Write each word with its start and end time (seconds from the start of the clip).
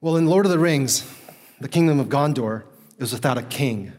Well, 0.00 0.16
in 0.16 0.28
Lord 0.28 0.46
of 0.46 0.52
the 0.52 0.60
Rings, 0.60 1.04
the 1.60 1.66
kingdom 1.66 1.98
of 1.98 2.08
Gondor 2.08 2.62
is 2.98 3.12
without 3.12 3.36
a 3.36 3.42
king. 3.42 3.92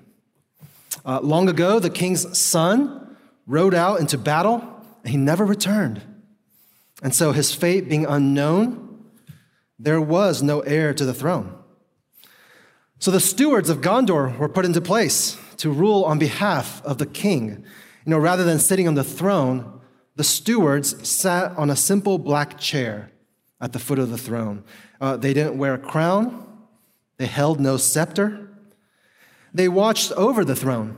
Uh, 1.04 1.20
long 1.20 1.50
ago, 1.50 1.78
the 1.78 1.90
king's 1.90 2.38
son 2.38 3.18
rode 3.46 3.74
out 3.74 4.00
into 4.00 4.17
battle 4.17 4.64
and 5.04 5.12
he 5.12 5.17
never 5.17 5.43
returned. 5.43 6.01
And 7.04 7.14
so, 7.14 7.33
his 7.33 7.54
fate 7.54 7.90
being 7.90 8.05
unknown, 8.05 9.04
there 9.77 10.00
was 10.00 10.41
no 10.41 10.62
heir 10.62 10.93
to 10.93 11.04
the 11.04 11.14
throne. 11.14 11.54
So, 13.00 13.11
the 13.11 13.20
stewards 13.20 13.70
of 13.70 13.81
Gondor 13.81 14.38
were 14.38 14.47
put 14.47 14.63
into 14.63 14.79
place 14.79 15.38
to 15.57 15.70
rule 15.70 16.05
on 16.05 16.18
behalf 16.18 16.81
of 16.86 16.97
the 16.97 17.07
king. 17.07 17.66
You 18.05 18.11
know, 18.11 18.20
rather 18.20 18.45
than 18.45 18.59
sitting 18.59 18.88
on 18.88 18.95
the 18.95 19.04
throne, 19.04 19.81
the 20.16 20.23
stewards 20.23 21.05
sat 21.05 21.52
on 21.57 21.70
a 21.70 21.75
simple 21.75 22.18
black 22.18 22.57
chair 22.57 23.11
at 23.59 23.73
the 23.73 23.79
foot 23.79 24.00
of 24.00 24.11
the 24.11 24.18
throne. 24.18 24.63
Uh, 25.00 25.16
they 25.18 25.34
didn't 25.34 25.57
wear 25.57 25.73
a 25.73 25.79
crown, 25.79 26.45
they 27.18 27.25
held 27.25 27.59
no 27.59 27.77
scepter. 27.77 28.49
They 29.53 29.67
watched 29.67 30.12
over 30.13 30.45
the 30.45 30.55
throne 30.55 30.98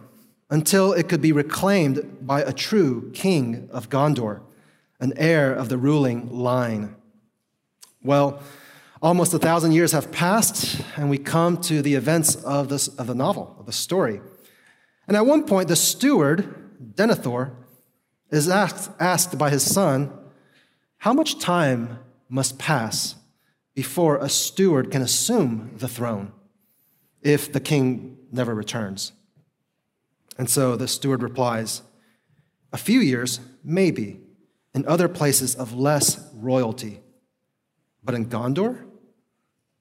until 0.50 0.94
it 0.94 1.08
could 1.08 1.22
be 1.22 1.32
reclaimed 1.32 2.18
by 2.22 2.42
a 2.42 2.52
true 2.52 3.10
king 3.14 3.70
of 3.72 3.90
Gondor, 3.90 4.42
an 5.00 5.14
heir 5.16 5.54
of 5.54 5.70
the 5.70 5.78
ruling 5.78 6.30
line. 6.30 6.96
Well, 8.04 8.42
almost 9.02 9.34
a 9.34 9.40
thousand 9.40 9.72
years 9.72 9.94
have 9.94 10.12
passed, 10.12 10.82
and 10.98 11.10
we 11.10 11.18
come 11.18 11.58
to 11.62 11.82
the 11.82 11.96
events 11.96 12.36
of, 12.36 12.70
this, 12.70 12.88
of 12.88 13.08
the 13.08 13.16
novel, 13.16 13.56
of 13.60 13.66
the 13.66 13.72
story. 13.72 14.22
And 15.08 15.16
at 15.16 15.26
one 15.26 15.46
point, 15.46 15.68
the 15.68 15.76
steward, 15.76 16.54
Denethor, 16.96 17.52
is 18.30 18.50
asked, 18.50 18.92
asked 19.00 19.38
by 19.38 19.50
his 19.50 19.64
son, 19.64 20.12
How 20.98 21.14
much 21.14 21.40
time 21.40 22.00
must 22.30 22.60
pass 22.60 23.16
before 23.74 24.18
a 24.18 24.30
steward 24.30 24.92
can 24.92 25.02
assume 25.02 25.72
the 25.78 25.88
throne 25.88 26.32
if 27.22 27.52
the 27.52 27.60
king 27.60 28.18
never 28.32 28.54
returns? 28.54 29.14
And 30.38 30.50
so 30.50 30.76
the 30.76 30.88
steward 30.88 31.22
replies, 31.22 31.82
A 32.74 32.78
few 32.78 33.00
years, 33.00 33.40
maybe, 33.64 34.22
in 34.74 34.86
other 34.88 35.08
places 35.08 35.56
of 35.56 35.74
less 35.74 36.30
royalty. 36.34 37.02
But 38.04 38.16
in 38.16 38.28
Gondor, 38.28 38.86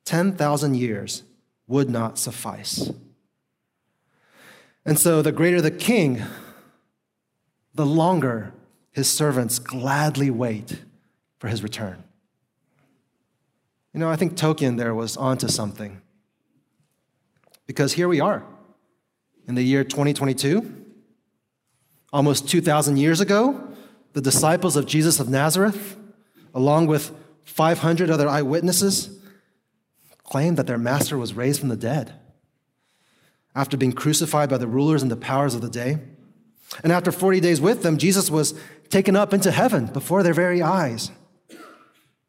10,000 0.05 0.75
years 0.75 1.23
would 1.67 1.89
not 1.89 2.19
suffice. 2.19 2.91
And 4.85 4.99
so 4.99 5.23
the 5.23 5.33
greater 5.33 5.61
the 5.61 5.71
king, 5.71 6.23
the 7.75 7.87
longer 7.87 8.53
his 8.91 9.09
servants 9.09 9.59
gladly 9.59 10.31
wait 10.31 10.83
for 11.39 11.49
his 11.49 11.63
return. 11.63 12.03
You 13.93 14.01
know, 14.01 14.09
I 14.09 14.17
think 14.17 14.35
Tolkien 14.35 14.77
there 14.77 14.95
was 14.95 15.17
onto 15.17 15.49
something. 15.49 16.01
Because 17.67 17.93
here 17.93 18.09
we 18.09 18.21
are 18.21 18.45
in 19.49 19.55
the 19.55 19.63
year 19.63 19.85
2022. 19.85 20.77
Almost 22.13 22.49
2,000 22.49 22.97
years 22.97 23.21
ago, 23.21 23.69
the 24.13 24.21
disciples 24.21 24.77
of 24.77 24.87
Jesus 24.87 25.21
of 25.21 25.29
Nazareth, 25.29 25.97
along 26.55 26.89
with 26.89 27.13
500 27.45 28.11
other 28.11 28.29
eyewitnesses, 28.29 29.21
claimed 30.25 30.57
that 30.57 30.67
their 30.67 30.79
master 30.79 31.17
was 31.19 31.35
raised 31.35 31.61
from 31.61 31.69
the 31.69 31.77
dead 31.77 32.13
after 33.55 33.77
being 33.77 33.93
crucified 33.93 34.49
by 34.49 34.59
the 34.59 34.67
rulers 34.67 35.03
and 35.03 35.11
the 35.11 35.17
powers 35.17 35.55
of 35.55 35.61
the 35.61 35.71
day. 35.71 35.99
And 36.85 36.93
after 36.93 37.11
40 37.11 37.41
days 37.41 37.61
with 37.61 37.83
them, 37.83 37.99
Jesus 37.99 38.31
was 38.31 38.55
taken 38.89 39.17
up 39.17 39.33
into 39.33 39.51
heaven 39.51 39.87
before 39.87 40.23
their 40.23 40.35
very 40.35 40.63
eyes 40.63 41.11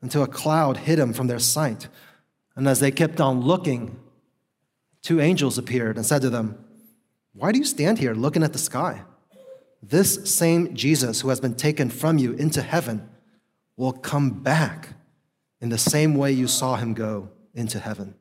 until 0.02 0.24
a 0.24 0.28
cloud 0.28 0.78
hid 0.78 1.00
him 1.00 1.14
from 1.14 1.28
their 1.28 1.40
sight. 1.40 1.88
And 2.56 2.68
as 2.68 2.80
they 2.80 2.92
kept 2.92 3.22
on 3.22 3.42
looking, 3.42 4.00
two 5.02 5.22
angels 5.22 5.58
appeared 5.58 5.96
and 5.96 6.06
said 6.06 6.22
to 6.24 6.30
them, 6.30 6.64
Why 7.34 7.52
do 7.52 7.60
you 7.60 7.66
stand 7.66 8.00
here 8.00 8.14
looking 8.14 8.44
at 8.44 8.54
the 8.54 8.60
sky? 8.60 9.04
This 9.84 10.36
same 10.36 10.76
Jesus 10.76 11.22
who 11.22 11.30
has 11.30 11.40
been 11.40 11.56
taken 11.56 11.90
from 11.90 12.18
you 12.18 12.34
into 12.34 12.62
heaven 12.62 13.10
will 13.78 13.94
come 13.94 14.30
back 14.30 14.90
in 15.60 15.70
the 15.70 15.78
same 15.78 16.16
way 16.16 16.32
you 16.32 16.48
saw 16.48 16.76
him 16.76 16.94
go 16.94 17.30
into 17.54 17.80
heaven. 17.80 18.16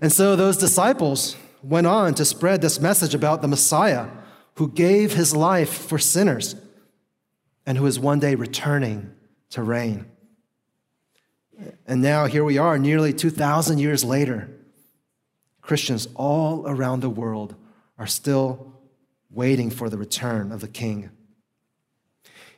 And 0.00 0.12
so 0.12 0.36
those 0.36 0.56
disciples 0.56 1.36
went 1.62 1.86
on 1.86 2.14
to 2.14 2.24
spread 2.24 2.60
this 2.60 2.80
message 2.80 3.14
about 3.14 3.42
the 3.42 3.48
Messiah 3.48 4.08
who 4.54 4.68
gave 4.68 5.14
his 5.14 5.34
life 5.34 5.70
for 5.70 5.98
sinners 5.98 6.54
and 7.66 7.78
who 7.78 7.86
is 7.86 7.98
one 7.98 8.18
day 8.18 8.34
returning 8.34 9.14
to 9.50 9.62
reign. 9.62 10.06
And 11.86 12.00
now 12.00 12.26
here 12.26 12.44
we 12.44 12.58
are, 12.58 12.78
nearly 12.78 13.12
2,000 13.12 13.78
years 13.78 14.04
later. 14.04 14.48
Christians 15.60 16.08
all 16.14 16.66
around 16.66 17.00
the 17.00 17.10
world 17.10 17.54
are 17.98 18.06
still 18.06 18.72
waiting 19.30 19.70
for 19.70 19.90
the 19.90 19.98
return 19.98 20.52
of 20.52 20.60
the 20.60 20.68
King. 20.68 21.10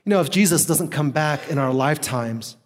You 0.04 0.10
know, 0.10 0.20
if 0.20 0.30
Jesus 0.30 0.64
doesn't 0.64 0.90
come 0.90 1.10
back 1.10 1.48
in 1.48 1.58
our 1.58 1.72
lifetimes, 1.72 2.56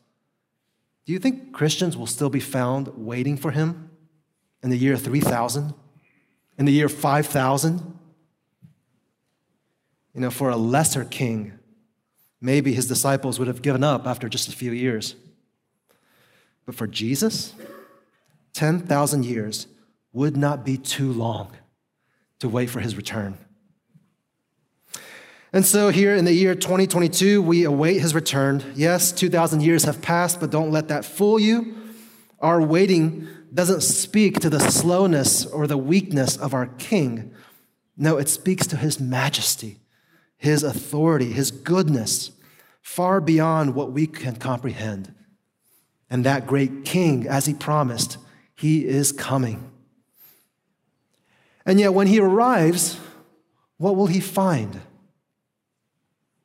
do 1.07 1.13
you 1.13 1.19
think 1.19 1.53
Christians 1.53 1.97
will 1.97 2.07
still 2.07 2.31
be 2.31 2.41
found 2.41 2.89
waiting 2.97 3.37
for 3.37 3.51
him 3.51 3.91
in 4.63 4.71
the 4.71 4.79
year 4.79 4.97
3000? 4.97 5.75
In 6.59 6.65
the 6.65 6.73
year 6.73 6.89
5000? 6.89 7.99
You 10.15 10.21
know, 10.21 10.31
for 10.31 10.51
a 10.51 10.57
lesser 10.57 11.05
king, 11.05 11.59
maybe 12.45 12.75
his 12.75 12.87
disciples 12.87 13.39
would 13.39 13.49
have 13.49 13.63
given 13.63 13.83
up 13.83 14.07
after 14.07 14.29
just 14.29 14.49
a 14.49 14.53
few 14.53 14.71
years. 14.71 15.17
But 16.67 16.75
for 16.75 16.87
Jesus, 16.87 17.55
10,000 18.53 19.25
years 19.25 19.67
would 20.13 20.37
not 20.37 20.65
be 20.65 20.77
too 20.77 21.13
long 21.13 21.53
to 22.39 22.49
wait 22.49 22.69
for 22.69 22.81
his 22.81 22.97
return. 22.97 23.39
And 25.53 25.65
so, 25.65 25.89
here 25.89 26.15
in 26.17 26.25
the 26.25 26.33
year 26.33 26.55
2022, 26.55 27.41
we 27.41 27.65
await 27.65 28.01
his 28.01 28.15
return. 28.15 28.63
Yes, 28.75 29.13
2,000 29.13 29.63
years 29.63 29.85
have 29.85 30.03
passed, 30.03 30.41
but 30.41 30.51
don't 30.51 30.73
let 30.73 30.89
that 30.89 31.05
fool 31.05 31.39
you. 31.39 31.77
Our 32.41 32.61
waiting 32.61 33.29
doesn't 33.55 33.83
speak 33.83 34.41
to 34.41 34.51
the 34.51 34.59
slowness 34.59 35.47
or 35.47 35.67
the 35.67 35.79
weakness 35.79 36.37
of 36.37 36.55
our 36.55 36.67
king. 36.67 37.33
No, 37.97 38.19
it 38.19 38.29
speaks 38.29 38.67
to 38.67 38.77
his 38.77 38.99
majesty, 38.99 39.79
his 40.37 40.63
authority, 40.63 41.33
his 41.33 41.51
goodness, 41.51 42.33
far 42.83 43.21
beyond 43.21 43.75
what 43.75 43.93
we 43.93 44.07
can 44.07 44.37
comprehend. 44.37 45.15
And 46.11 46.25
that 46.25 46.47
great 46.47 46.85
king, 46.85 47.27
as 47.27 47.47
he 47.47 47.55
promised, 47.55 48.19
he 48.55 48.87
is 48.87 49.11
coming. 49.11 49.71
And 51.67 51.81
yet, 51.81 51.95
when 51.95 52.07
he 52.07 52.21
arrives, 52.21 52.99
what 53.79 53.97
will 53.97 54.07
he 54.07 54.21
find? 54.21 54.81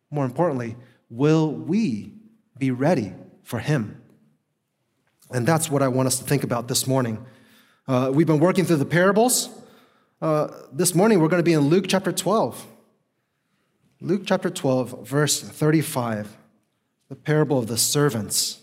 More 0.09 0.25
importantly, 0.25 0.75
will 1.09 1.51
we 1.51 2.13
be 2.57 2.71
ready 2.71 3.13
for 3.43 3.59
him? 3.59 4.01
And 5.31 5.45
that's 5.45 5.69
what 5.69 5.83
I 5.83 5.87
want 5.87 6.07
us 6.07 6.17
to 6.19 6.23
think 6.23 6.43
about 6.43 6.67
this 6.67 6.87
morning. 6.87 7.23
Uh, 7.87 8.11
we've 8.13 8.27
been 8.27 8.39
working 8.39 8.65
through 8.65 8.77
the 8.77 8.85
parables. 8.85 9.49
Uh, 10.21 10.47
this 10.71 10.95
morning, 10.95 11.19
we're 11.19 11.27
going 11.27 11.39
to 11.39 11.43
be 11.43 11.53
in 11.53 11.61
Luke 11.61 11.85
chapter 11.87 12.11
12. 12.11 12.65
Luke 14.01 14.21
chapter 14.25 14.49
12, 14.49 15.05
verse 15.05 15.41
35, 15.41 16.37
the 17.09 17.15
parable 17.15 17.59
of 17.59 17.67
the 17.67 17.77
servants. 17.77 18.61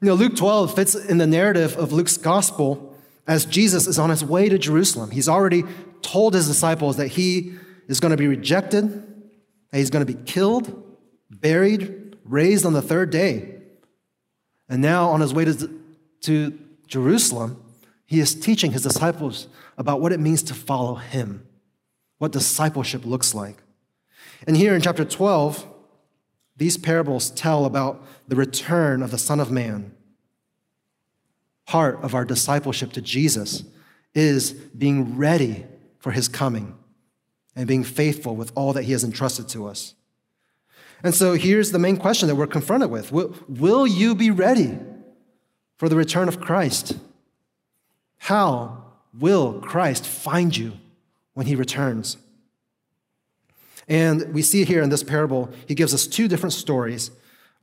You 0.00 0.08
know, 0.08 0.14
Luke 0.14 0.34
12 0.34 0.74
fits 0.74 0.96
in 0.96 1.18
the 1.18 1.28
narrative 1.28 1.76
of 1.76 1.92
Luke's 1.92 2.16
gospel 2.16 2.96
as 3.28 3.44
Jesus 3.44 3.86
is 3.86 4.00
on 4.00 4.10
his 4.10 4.24
way 4.24 4.48
to 4.48 4.58
Jerusalem. 4.58 5.12
He's 5.12 5.28
already 5.28 5.62
told 6.02 6.34
his 6.34 6.48
disciples 6.48 6.96
that 6.96 7.08
he 7.08 7.54
is 7.86 8.00
going 8.00 8.10
to 8.10 8.16
be 8.16 8.26
rejected, 8.26 8.90
that 9.70 9.78
he's 9.78 9.90
going 9.90 10.04
to 10.04 10.12
be 10.12 10.20
killed, 10.24 10.84
buried, 11.30 12.16
raised 12.24 12.66
on 12.66 12.72
the 12.72 12.82
third 12.82 13.10
day. 13.10 13.60
And 14.68 14.82
now, 14.82 15.10
on 15.10 15.20
his 15.20 15.32
way 15.32 15.44
to, 15.44 15.80
to 16.22 16.58
Jerusalem, 16.88 17.62
he 18.06 18.18
is 18.18 18.34
teaching 18.34 18.72
his 18.72 18.82
disciples 18.82 19.46
about 19.78 20.00
what 20.00 20.10
it 20.10 20.18
means 20.18 20.42
to 20.44 20.54
follow 20.54 20.96
him, 20.96 21.46
what 22.18 22.32
discipleship 22.32 23.06
looks 23.06 23.32
like. 23.32 23.58
And 24.46 24.56
here 24.56 24.74
in 24.74 24.80
chapter 24.80 25.04
12, 25.04 25.66
these 26.56 26.76
parables 26.76 27.30
tell 27.30 27.64
about 27.64 28.04
the 28.28 28.36
return 28.36 29.02
of 29.02 29.10
the 29.10 29.18
Son 29.18 29.40
of 29.40 29.50
Man. 29.50 29.94
Part 31.66 32.02
of 32.02 32.14
our 32.14 32.24
discipleship 32.24 32.92
to 32.92 33.00
Jesus 33.00 33.64
is 34.14 34.52
being 34.52 35.16
ready 35.16 35.66
for 35.98 36.12
his 36.12 36.28
coming 36.28 36.76
and 37.54 37.66
being 37.66 37.84
faithful 37.84 38.36
with 38.36 38.52
all 38.54 38.72
that 38.72 38.84
he 38.84 38.92
has 38.92 39.04
entrusted 39.04 39.48
to 39.48 39.66
us. 39.66 39.94
And 41.02 41.14
so 41.14 41.34
here's 41.34 41.72
the 41.72 41.78
main 41.78 41.96
question 41.96 42.28
that 42.28 42.34
we're 42.34 42.46
confronted 42.46 42.90
with 42.90 43.12
Will, 43.12 43.34
will 43.48 43.86
you 43.86 44.14
be 44.14 44.30
ready 44.30 44.78
for 45.76 45.88
the 45.88 45.96
return 45.96 46.28
of 46.28 46.40
Christ? 46.40 46.96
How 48.18 48.84
will 49.18 49.60
Christ 49.60 50.06
find 50.06 50.56
you 50.56 50.72
when 51.34 51.46
he 51.46 51.54
returns? 51.54 52.16
And 53.88 54.32
we 54.34 54.42
see 54.42 54.64
here 54.64 54.82
in 54.82 54.90
this 54.90 55.02
parable, 55.02 55.50
he 55.66 55.74
gives 55.74 55.94
us 55.94 56.06
two 56.06 56.28
different 56.28 56.52
stories. 56.52 57.10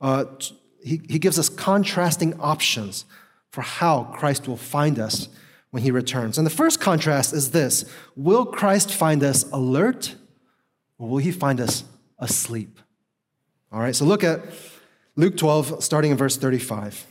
Uh, 0.00 0.24
he, 0.82 1.00
he 1.08 1.18
gives 1.18 1.38
us 1.38 1.48
contrasting 1.48 2.38
options 2.40 3.04
for 3.50 3.62
how 3.62 4.04
Christ 4.14 4.48
will 4.48 4.56
find 4.56 4.98
us 4.98 5.28
when 5.70 5.82
he 5.82 5.90
returns. 5.90 6.38
And 6.38 6.46
the 6.46 6.50
first 6.50 6.80
contrast 6.80 7.32
is 7.32 7.50
this 7.50 7.84
Will 8.16 8.46
Christ 8.46 8.92
find 8.92 9.22
us 9.22 9.44
alert 9.50 10.14
or 10.98 11.08
will 11.08 11.18
he 11.18 11.32
find 11.32 11.60
us 11.60 11.84
asleep? 12.18 12.78
All 13.72 13.80
right, 13.80 13.94
so 13.94 14.04
look 14.04 14.22
at 14.22 14.40
Luke 15.16 15.36
12, 15.36 15.82
starting 15.82 16.10
in 16.10 16.16
verse 16.16 16.36
35. 16.36 17.06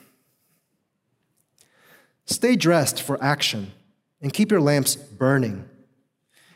Stay 2.26 2.56
dressed 2.56 3.02
for 3.02 3.22
action 3.22 3.74
and 4.22 4.34
keep 4.34 4.50
your 4.50 4.62
lamps 4.62 4.96
burning. 4.96 5.70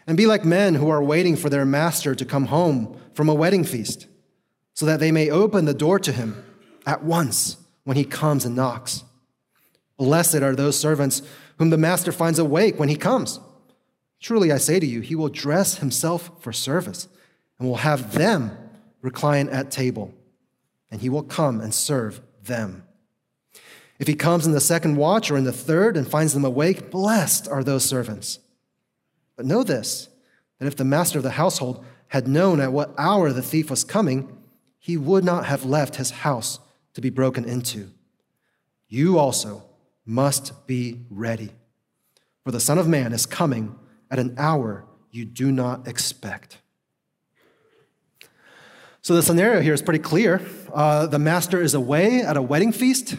And 0.07 0.15
be 0.15 0.25
like 0.25 0.45
men 0.45 0.75
who 0.75 0.89
are 0.89 1.03
waiting 1.03 1.35
for 1.35 1.49
their 1.49 1.65
master 1.65 2.15
to 2.15 2.25
come 2.25 2.45
home 2.45 2.97
from 3.13 3.27
a 3.27 3.35
wedding 3.35 3.65
feast, 3.65 4.07
so 4.73 4.85
that 4.85 4.99
they 4.99 5.11
may 5.11 5.29
open 5.29 5.65
the 5.65 5.73
door 5.73 5.99
to 5.99 6.11
him 6.11 6.43
at 6.85 7.03
once 7.03 7.57
when 7.83 7.97
he 7.97 8.05
comes 8.05 8.45
and 8.45 8.55
knocks. 8.55 9.03
Blessed 9.97 10.35
are 10.35 10.55
those 10.55 10.79
servants 10.79 11.21
whom 11.57 11.71
the 11.71 11.77
master 11.77 12.11
finds 12.11 12.39
awake 12.39 12.79
when 12.79 12.89
he 12.89 12.95
comes. 12.95 13.39
Truly, 14.21 14.51
I 14.51 14.57
say 14.57 14.79
to 14.79 14.85
you, 14.85 15.01
he 15.01 15.15
will 15.15 15.29
dress 15.29 15.77
himself 15.77 16.31
for 16.39 16.53
service 16.53 17.07
and 17.59 17.67
will 17.67 17.77
have 17.77 18.13
them 18.13 18.57
recline 19.01 19.49
at 19.49 19.71
table, 19.71 20.13
and 20.89 21.01
he 21.01 21.09
will 21.09 21.23
come 21.23 21.59
and 21.59 21.73
serve 21.73 22.21
them. 22.43 22.83
If 23.99 24.07
he 24.07 24.15
comes 24.15 24.45
in 24.45 24.51
the 24.51 24.59
second 24.61 24.95
watch 24.95 25.31
or 25.31 25.37
in 25.37 25.43
the 25.43 25.51
third 25.51 25.97
and 25.97 26.07
finds 26.07 26.33
them 26.33 26.45
awake, 26.45 26.91
blessed 26.91 27.47
are 27.47 27.63
those 27.63 27.83
servants. 27.83 28.39
But 29.37 29.45
know 29.45 29.63
this 29.63 30.09
that 30.59 30.65
if 30.65 30.75
the 30.75 30.83
master 30.83 31.19
of 31.19 31.23
the 31.23 31.31
household 31.31 31.85
had 32.07 32.27
known 32.27 32.59
at 32.59 32.73
what 32.73 32.93
hour 32.97 33.31
the 33.31 33.41
thief 33.41 33.69
was 33.69 33.83
coming, 33.83 34.35
he 34.79 34.97
would 34.97 35.23
not 35.23 35.45
have 35.45 35.63
left 35.63 35.95
his 35.97 36.09
house 36.09 36.59
to 36.93 37.01
be 37.01 37.09
broken 37.09 37.45
into. 37.45 37.91
You 38.87 39.19
also 39.19 39.63
must 40.05 40.65
be 40.65 41.01
ready, 41.09 41.51
for 42.43 42.51
the 42.51 42.59
Son 42.59 42.77
of 42.77 42.87
Man 42.87 43.13
is 43.13 43.25
coming 43.25 43.75
at 44.09 44.19
an 44.19 44.35
hour 44.37 44.85
you 45.11 45.25
do 45.25 45.51
not 45.51 45.87
expect. 45.87 46.57
So 49.01 49.15
the 49.15 49.23
scenario 49.23 49.61
here 49.61 49.73
is 49.73 49.81
pretty 49.81 49.99
clear. 49.99 50.41
Uh, 50.73 51.07
the 51.07 51.19
master 51.19 51.61
is 51.61 51.73
away 51.73 52.21
at 52.21 52.35
a 52.35 52.41
wedding 52.41 52.71
feast. 52.71 53.15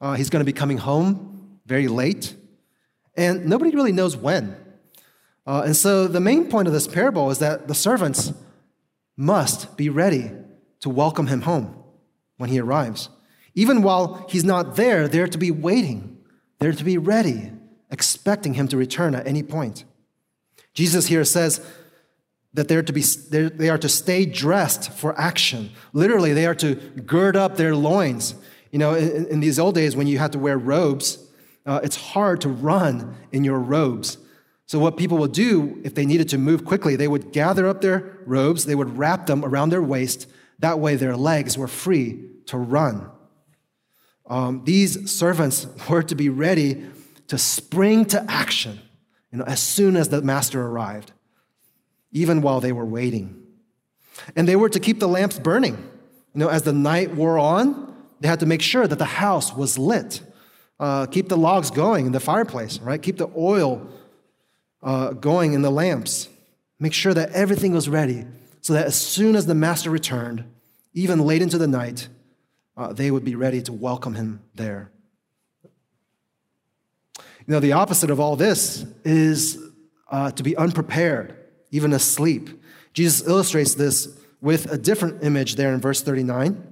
Uh, 0.00 0.14
he's 0.14 0.30
going 0.30 0.40
to 0.40 0.46
be 0.46 0.52
coming 0.52 0.78
home 0.78 1.58
very 1.66 1.88
late, 1.88 2.34
and 3.16 3.46
nobody 3.46 3.70
really 3.70 3.92
knows 3.92 4.16
when. 4.16 4.56
Uh, 5.50 5.62
and 5.62 5.74
so 5.74 6.06
the 6.06 6.20
main 6.20 6.48
point 6.48 6.68
of 6.68 6.72
this 6.72 6.86
parable 6.86 7.28
is 7.28 7.40
that 7.40 7.66
the 7.66 7.74
servants 7.74 8.32
must 9.16 9.76
be 9.76 9.88
ready 9.88 10.30
to 10.78 10.88
welcome 10.88 11.26
him 11.26 11.40
home 11.40 11.74
when 12.36 12.50
he 12.50 12.60
arrives. 12.60 13.08
Even 13.56 13.82
while 13.82 14.24
he's 14.30 14.44
not 14.44 14.76
there, 14.76 15.08
they're 15.08 15.26
to 15.26 15.38
be 15.38 15.50
waiting, 15.50 16.16
they're 16.60 16.70
to 16.70 16.84
be 16.84 16.96
ready, 16.98 17.50
expecting 17.90 18.54
him 18.54 18.68
to 18.68 18.76
return 18.76 19.12
at 19.12 19.26
any 19.26 19.42
point. 19.42 19.82
Jesus 20.72 21.08
here 21.08 21.24
says, 21.24 21.60
that 22.54 22.68
they're 22.68 22.84
to 22.84 22.92
be, 22.92 23.02
they're, 23.30 23.50
they 23.50 23.70
are 23.70 23.78
to 23.78 23.88
stay 23.88 24.24
dressed 24.26 24.92
for 24.92 25.18
action. 25.20 25.70
Literally, 25.92 26.32
they 26.32 26.46
are 26.46 26.54
to 26.54 26.76
gird 27.06 27.36
up 27.36 27.56
their 27.56 27.74
loins. 27.74 28.36
You 28.70 28.78
know, 28.78 28.94
in, 28.94 29.26
in 29.26 29.40
these 29.40 29.58
old 29.58 29.74
days 29.74 29.96
when 29.96 30.06
you 30.06 30.18
had 30.18 30.30
to 30.32 30.38
wear 30.38 30.56
robes, 30.58 31.18
uh, 31.66 31.80
it's 31.82 31.96
hard 31.96 32.40
to 32.42 32.48
run 32.48 33.16
in 33.32 33.42
your 33.42 33.58
robes. 33.58 34.16
So, 34.70 34.78
what 34.78 34.96
people 34.96 35.18
would 35.18 35.32
do 35.32 35.80
if 35.82 35.96
they 35.96 36.06
needed 36.06 36.28
to 36.28 36.38
move 36.38 36.64
quickly, 36.64 36.94
they 36.94 37.08
would 37.08 37.32
gather 37.32 37.66
up 37.66 37.80
their 37.80 38.18
robes, 38.24 38.66
they 38.66 38.76
would 38.76 38.96
wrap 38.96 39.26
them 39.26 39.44
around 39.44 39.70
their 39.70 39.82
waist. 39.82 40.28
That 40.60 40.78
way, 40.78 40.94
their 40.94 41.16
legs 41.16 41.58
were 41.58 41.66
free 41.66 42.30
to 42.46 42.56
run. 42.56 43.10
Um, 44.28 44.62
these 44.62 45.10
servants 45.10 45.66
were 45.90 46.04
to 46.04 46.14
be 46.14 46.28
ready 46.28 46.86
to 47.26 47.36
spring 47.36 48.04
to 48.14 48.24
action 48.30 48.78
you 49.32 49.38
know, 49.38 49.44
as 49.44 49.60
soon 49.60 49.96
as 49.96 50.10
the 50.10 50.22
master 50.22 50.64
arrived 50.64 51.10
even 52.12 52.40
while 52.40 52.60
they 52.60 52.70
were 52.70 52.86
waiting. 52.86 53.42
And 54.36 54.46
they 54.46 54.54
were 54.54 54.68
to 54.68 54.78
keep 54.78 55.00
the 55.00 55.08
lamps 55.08 55.40
burning. 55.40 55.78
You 56.32 56.38
know, 56.38 56.48
as 56.48 56.62
the 56.62 56.72
night 56.72 57.16
wore 57.16 57.40
on, 57.40 57.92
they 58.20 58.28
had 58.28 58.38
to 58.38 58.46
make 58.46 58.62
sure 58.62 58.86
that 58.86 59.00
the 59.00 59.04
house 59.04 59.52
was 59.52 59.78
lit. 59.78 60.22
Uh, 60.78 61.06
keep 61.06 61.28
the 61.28 61.36
logs 61.36 61.72
going 61.72 62.06
in 62.06 62.12
the 62.12 62.20
fireplace, 62.20 62.78
right? 62.78 63.02
Keep 63.02 63.16
the 63.16 63.30
oil 63.36 63.90
uh, 64.82 65.12
going 65.12 65.52
in 65.52 65.62
the 65.62 65.70
lamps. 65.70 66.28
Make 66.78 66.92
sure 66.94 67.14
that 67.14 67.30
everything 67.32 67.72
was 67.72 67.88
ready 67.88 68.24
so 68.60 68.72
that 68.72 68.86
as 68.86 68.94
soon 68.94 69.36
as 69.36 69.46
the 69.46 69.54
master 69.54 69.90
returned, 69.90 70.44
even 70.92 71.20
late 71.20 71.42
into 71.42 71.58
the 71.58 71.66
night, 71.66 72.08
uh, 72.76 72.92
they 72.92 73.10
would 73.10 73.24
be 73.24 73.34
ready 73.34 73.62
to 73.62 73.72
welcome 73.72 74.14
him 74.14 74.40
there. 74.54 74.90
You 75.64 77.54
know, 77.54 77.60
the 77.60 77.72
opposite 77.72 78.10
of 78.10 78.20
all 78.20 78.36
this 78.36 78.84
is 79.04 79.58
uh, 80.10 80.30
to 80.32 80.42
be 80.42 80.56
unprepared 80.56 81.36
even 81.70 81.92
asleep. 81.92 82.50
Jesus 82.92 83.26
illustrates 83.26 83.74
this 83.74 84.08
with 84.40 84.70
a 84.72 84.78
different 84.78 85.22
image 85.22 85.56
there 85.56 85.72
in 85.72 85.80
verse 85.80 86.02
39. 86.02 86.66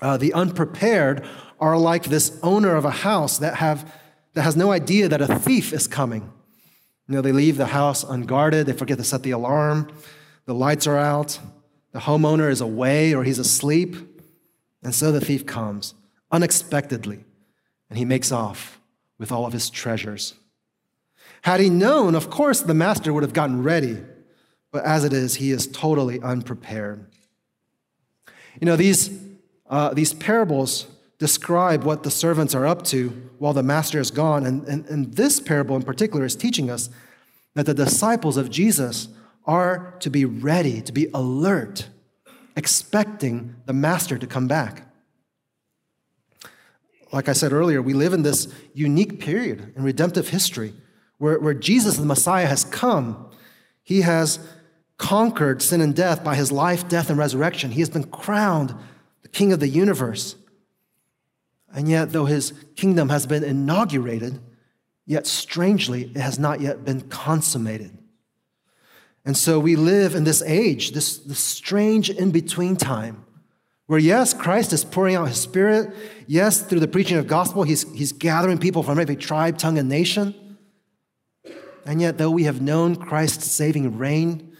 Uh, 0.00 0.16
the 0.16 0.32
unprepared 0.32 1.26
are 1.60 1.76
like 1.76 2.04
this 2.04 2.38
owner 2.42 2.76
of 2.76 2.84
a 2.84 2.90
house 2.90 3.38
that, 3.38 3.56
have, 3.56 3.92
that 4.34 4.42
has 4.42 4.56
no 4.56 4.70
idea 4.70 5.08
that 5.08 5.20
a 5.20 5.38
thief 5.38 5.72
is 5.72 5.86
coming. 5.86 6.32
You 7.08 7.14
know, 7.14 7.22
they 7.22 7.32
leave 7.32 7.56
the 7.56 7.66
house 7.66 8.04
unguarded, 8.04 8.66
they 8.66 8.72
forget 8.72 8.98
to 8.98 9.04
set 9.04 9.22
the 9.22 9.30
alarm, 9.30 9.90
the 10.44 10.54
lights 10.54 10.86
are 10.86 10.98
out, 10.98 11.38
the 11.92 12.00
homeowner 12.00 12.50
is 12.50 12.60
away 12.60 13.14
or 13.14 13.24
he's 13.24 13.38
asleep, 13.38 13.96
and 14.82 14.94
so 14.94 15.10
the 15.10 15.20
thief 15.20 15.46
comes 15.46 15.94
unexpectedly 16.30 17.24
and 17.88 17.98
he 17.98 18.04
makes 18.04 18.30
off 18.30 18.78
with 19.18 19.32
all 19.32 19.46
of 19.46 19.52
his 19.52 19.70
treasures. 19.70 20.34
Had 21.42 21.60
he 21.60 21.70
known, 21.70 22.14
of 22.14 22.30
course, 22.30 22.60
the 22.60 22.74
master 22.74 23.12
would 23.12 23.22
have 23.22 23.32
gotten 23.32 23.62
ready. 23.62 23.98
But 24.70 24.84
as 24.84 25.04
it 25.04 25.12
is, 25.12 25.36
he 25.36 25.50
is 25.50 25.66
totally 25.66 26.20
unprepared. 26.20 27.06
You 28.60 28.66
know, 28.66 28.76
these, 28.76 29.10
uh, 29.68 29.94
these 29.94 30.12
parables 30.12 30.86
describe 31.18 31.84
what 31.84 32.04
the 32.04 32.10
servants 32.10 32.54
are 32.54 32.66
up 32.66 32.84
to 32.84 33.08
while 33.38 33.52
the 33.52 33.62
master 33.62 33.98
is 33.98 34.10
gone. 34.10 34.46
And, 34.46 34.66
and, 34.68 34.86
and 34.86 35.14
this 35.14 35.40
parable 35.40 35.76
in 35.76 35.82
particular 35.82 36.24
is 36.24 36.36
teaching 36.36 36.70
us 36.70 36.90
that 37.54 37.66
the 37.66 37.74
disciples 37.74 38.36
of 38.36 38.50
Jesus 38.50 39.08
are 39.44 39.94
to 40.00 40.10
be 40.10 40.24
ready, 40.24 40.80
to 40.82 40.92
be 40.92 41.08
alert, 41.12 41.88
expecting 42.56 43.56
the 43.66 43.72
master 43.72 44.18
to 44.18 44.26
come 44.26 44.46
back. 44.46 44.84
Like 47.10 47.28
I 47.28 47.32
said 47.32 47.52
earlier, 47.52 47.80
we 47.80 47.94
live 47.94 48.12
in 48.12 48.22
this 48.22 48.52
unique 48.74 49.18
period 49.18 49.72
in 49.74 49.82
redemptive 49.82 50.28
history 50.28 50.74
where, 51.16 51.38
where 51.38 51.54
Jesus, 51.54 51.96
the 51.96 52.04
Messiah, 52.04 52.46
has 52.46 52.64
come. 52.64 53.30
He 53.82 54.02
has 54.02 54.38
conquered 54.98 55.62
sin 55.62 55.80
and 55.80 55.96
death 55.96 56.22
by 56.22 56.34
his 56.34 56.52
life, 56.52 56.88
death, 56.88 57.08
and 57.08 57.18
resurrection. 57.18 57.70
He 57.70 57.80
has 57.80 57.88
been 57.88 58.04
crowned 58.04 58.74
the 59.22 59.28
King 59.28 59.52
of 59.52 59.60
the 59.60 59.68
universe. 59.68 60.36
And 61.74 61.88
yet, 61.88 62.12
though 62.12 62.24
his 62.24 62.52
kingdom 62.76 63.08
has 63.10 63.26
been 63.26 63.44
inaugurated, 63.44 64.40
yet 65.06 65.26
strangely, 65.26 66.04
it 66.04 66.16
has 66.16 66.38
not 66.38 66.60
yet 66.60 66.84
been 66.84 67.02
consummated. 67.02 67.96
And 69.24 69.36
so 69.36 69.58
we 69.58 69.76
live 69.76 70.14
in 70.14 70.24
this 70.24 70.42
age, 70.42 70.92
this, 70.92 71.18
this 71.18 71.38
strange 71.38 72.08
in 72.08 72.30
between 72.30 72.76
time, 72.76 73.24
where 73.86 73.98
yes, 73.98 74.32
Christ 74.32 74.72
is 74.72 74.84
pouring 74.84 75.16
out 75.16 75.28
his 75.28 75.40
spirit. 75.40 75.94
Yes, 76.26 76.62
through 76.62 76.80
the 76.80 76.88
preaching 76.88 77.18
of 77.18 77.26
gospel, 77.26 77.62
he's, 77.62 77.90
he's 77.92 78.12
gathering 78.12 78.58
people 78.58 78.82
from 78.82 78.98
every 78.98 79.16
tribe, 79.16 79.58
tongue, 79.58 79.78
and 79.78 79.88
nation. 79.88 80.34
And 81.84 82.00
yet, 82.00 82.18
though 82.18 82.30
we 82.30 82.44
have 82.44 82.60
known 82.60 82.96
Christ's 82.96 83.50
saving 83.50 83.98
reign, 83.98 84.56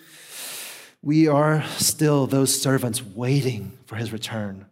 we 1.03 1.29
are 1.29 1.63
still 1.77 2.27
those 2.27 2.61
servants 2.61 3.03
waiting 3.03 3.79
for 3.87 3.97
his 3.97 4.13
return, 4.13 4.67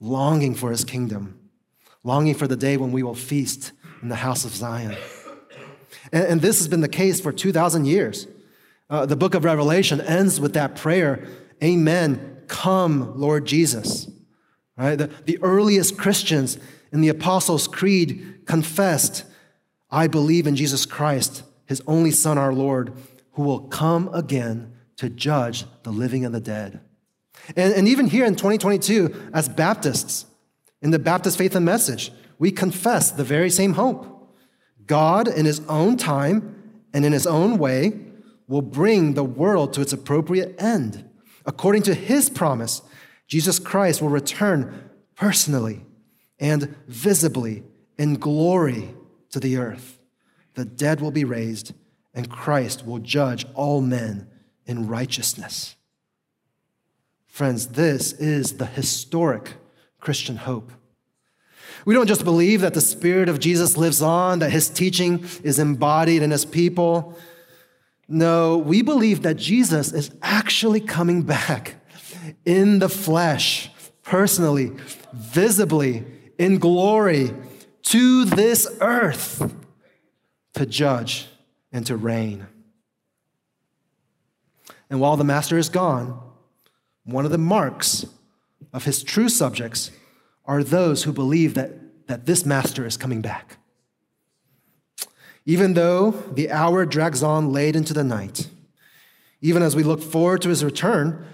longing 0.00 0.54
for 0.54 0.70
his 0.70 0.84
kingdom, 0.84 1.38
longing 2.06 2.34
for 2.34 2.46
the 2.46 2.56
day 2.56 2.76
when 2.76 2.92
we 2.92 3.02
will 3.02 3.14
feast 3.14 3.72
in 4.00 4.08
the 4.08 4.16
house 4.16 4.44
of 4.44 4.52
Zion. 4.52 4.96
And, 6.12 6.24
and 6.24 6.40
this 6.40 6.58
has 6.58 6.68
been 6.68 6.80
the 6.80 6.88
case 6.88 7.20
for 7.20 7.32
2,000 7.32 7.84
years. 7.84 8.28
Uh, 8.88 9.04
the 9.04 9.16
book 9.16 9.34
of 9.34 9.44
Revelation 9.44 10.00
ends 10.00 10.40
with 10.40 10.54
that 10.54 10.76
prayer 10.76 11.26
Amen. 11.64 12.42
Come, 12.48 13.18
Lord 13.18 13.46
Jesus. 13.46 14.10
Right? 14.76 14.96
The, 14.96 15.10
the 15.24 15.38
earliest 15.42 15.96
Christians 15.96 16.58
in 16.92 17.00
the 17.00 17.08
Apostles' 17.08 17.66
Creed 17.66 18.42
confessed, 18.44 19.24
I 19.90 20.06
believe 20.06 20.46
in 20.46 20.54
Jesus 20.54 20.84
Christ 20.84 21.42
his 21.64 21.82
only 21.86 22.10
Son, 22.10 22.38
our 22.38 22.52
Lord, 22.52 22.92
who 23.32 23.42
will 23.42 23.60
come 23.60 24.08
again 24.12 24.74
to 24.96 25.08
judge 25.08 25.64
the 25.82 25.90
living 25.90 26.24
and 26.24 26.34
the 26.34 26.40
dead. 26.40 26.80
And, 27.56 27.74
and 27.74 27.88
even 27.88 28.06
here 28.06 28.24
in 28.24 28.36
2022, 28.36 29.30
as 29.32 29.48
Baptists, 29.48 30.26
in 30.82 30.90
the 30.90 30.98
Baptist 30.98 31.38
faith 31.38 31.54
and 31.54 31.64
message, 31.64 32.12
we 32.38 32.50
confess 32.50 33.10
the 33.10 33.24
very 33.24 33.50
same 33.50 33.74
hope. 33.74 34.34
God, 34.86 35.26
in 35.26 35.46
his 35.46 35.60
own 35.68 35.96
time 35.96 36.82
and 36.92 37.04
in 37.04 37.12
his 37.12 37.26
own 37.26 37.58
way, 37.58 38.00
will 38.46 38.62
bring 38.62 39.14
the 39.14 39.24
world 39.24 39.72
to 39.72 39.80
its 39.80 39.92
appropriate 39.92 40.60
end. 40.60 41.08
According 41.44 41.82
to 41.82 41.94
his 41.94 42.30
promise, 42.30 42.82
Jesus 43.26 43.58
Christ 43.58 44.00
will 44.00 44.08
return 44.08 44.90
personally 45.16 45.84
and 46.38 46.76
visibly 46.86 47.64
in 47.98 48.14
glory 48.14 48.94
to 49.30 49.40
the 49.40 49.56
earth. 49.56 49.98
The 50.54 50.64
dead 50.64 51.00
will 51.00 51.10
be 51.10 51.24
raised, 51.24 51.72
and 52.14 52.30
Christ 52.30 52.86
will 52.86 52.98
judge 52.98 53.46
all 53.54 53.80
men 53.80 54.28
in 54.66 54.86
righteousness. 54.86 55.76
Friends, 57.26 57.68
this 57.68 58.12
is 58.14 58.56
the 58.56 58.66
historic 58.66 59.54
Christian 60.06 60.36
hope. 60.36 60.70
We 61.84 61.92
don't 61.92 62.06
just 62.06 62.22
believe 62.22 62.60
that 62.60 62.74
the 62.74 62.80
Spirit 62.80 63.28
of 63.28 63.40
Jesus 63.40 63.76
lives 63.76 64.00
on, 64.00 64.38
that 64.38 64.52
his 64.52 64.68
teaching 64.68 65.24
is 65.42 65.58
embodied 65.58 66.22
in 66.22 66.30
his 66.30 66.44
people. 66.44 67.18
No, 68.06 68.56
we 68.56 68.82
believe 68.82 69.22
that 69.22 69.34
Jesus 69.34 69.92
is 69.92 70.12
actually 70.22 70.78
coming 70.78 71.22
back 71.22 71.74
in 72.44 72.78
the 72.78 72.88
flesh, 72.88 73.68
personally, 74.04 74.70
visibly, 75.12 76.04
in 76.38 76.60
glory 76.60 77.32
to 77.82 78.26
this 78.26 78.68
earth 78.80 79.52
to 80.54 80.66
judge 80.66 81.26
and 81.72 81.84
to 81.84 81.96
reign. 81.96 82.46
And 84.88 85.00
while 85.00 85.16
the 85.16 85.24
master 85.24 85.58
is 85.58 85.68
gone, 85.68 86.22
one 87.02 87.24
of 87.24 87.32
the 87.32 87.38
marks 87.38 88.06
of 88.72 88.84
his 88.84 89.02
true 89.02 89.28
subjects 89.28 89.90
are 90.44 90.62
those 90.62 91.04
who 91.04 91.12
believe 91.12 91.54
that, 91.54 92.06
that 92.06 92.26
this 92.26 92.44
master 92.44 92.86
is 92.86 92.96
coming 92.96 93.20
back. 93.20 93.58
Even 95.44 95.74
though 95.74 96.10
the 96.10 96.50
hour 96.50 96.84
drags 96.84 97.22
on 97.22 97.52
late 97.52 97.76
into 97.76 97.94
the 97.94 98.04
night, 98.04 98.48
even 99.40 99.62
as 99.62 99.76
we 99.76 99.82
look 99.82 100.02
forward 100.02 100.42
to 100.42 100.48
his 100.48 100.64
return, 100.64 101.24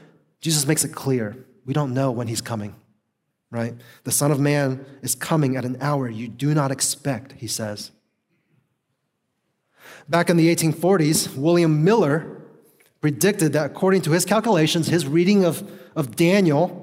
Jesus 0.40 0.66
makes 0.66 0.84
it 0.84 0.94
clear 0.94 1.36
we 1.64 1.72
don't 1.72 1.94
know 1.94 2.10
when 2.10 2.26
he's 2.26 2.40
coming, 2.40 2.74
right? 3.50 3.74
The 4.04 4.10
Son 4.10 4.30
of 4.30 4.40
Man 4.40 4.84
is 5.00 5.14
coming 5.14 5.56
at 5.56 5.64
an 5.64 5.78
hour 5.80 6.08
you 6.08 6.28
do 6.28 6.52
not 6.54 6.70
expect, 6.70 7.32
he 7.38 7.46
says. 7.46 7.90
Back 10.08 10.28
in 10.28 10.36
the 10.36 10.54
1840s, 10.54 11.36
William 11.36 11.84
Miller 11.84 12.42
predicted 13.00 13.52
that 13.52 13.66
according 13.66 14.02
to 14.02 14.10
his 14.10 14.24
calculations, 14.24 14.88
his 14.88 15.06
reading 15.06 15.44
of, 15.44 15.68
of 15.94 16.16
Daniel, 16.16 16.81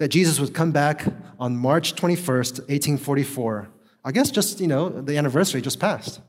that 0.00 0.08
Jesus 0.08 0.40
would 0.40 0.54
come 0.54 0.72
back 0.72 1.04
on 1.38 1.54
March 1.54 1.94
21st, 1.94 2.60
1844. 2.70 3.68
I 4.02 4.12
guess 4.12 4.30
just, 4.30 4.58
you 4.58 4.66
know, 4.66 4.88
the 4.88 5.18
anniversary 5.18 5.60
just 5.60 5.78
passed. 5.78 6.22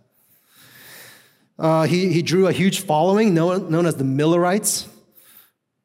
Uh, 1.58 1.84
he, 1.84 2.12
he 2.12 2.22
drew 2.22 2.48
a 2.48 2.52
huge 2.52 2.82
following 2.82 3.34
known, 3.34 3.72
known 3.72 3.86
as 3.86 3.96
the 3.96 4.04
Millerites. 4.04 4.90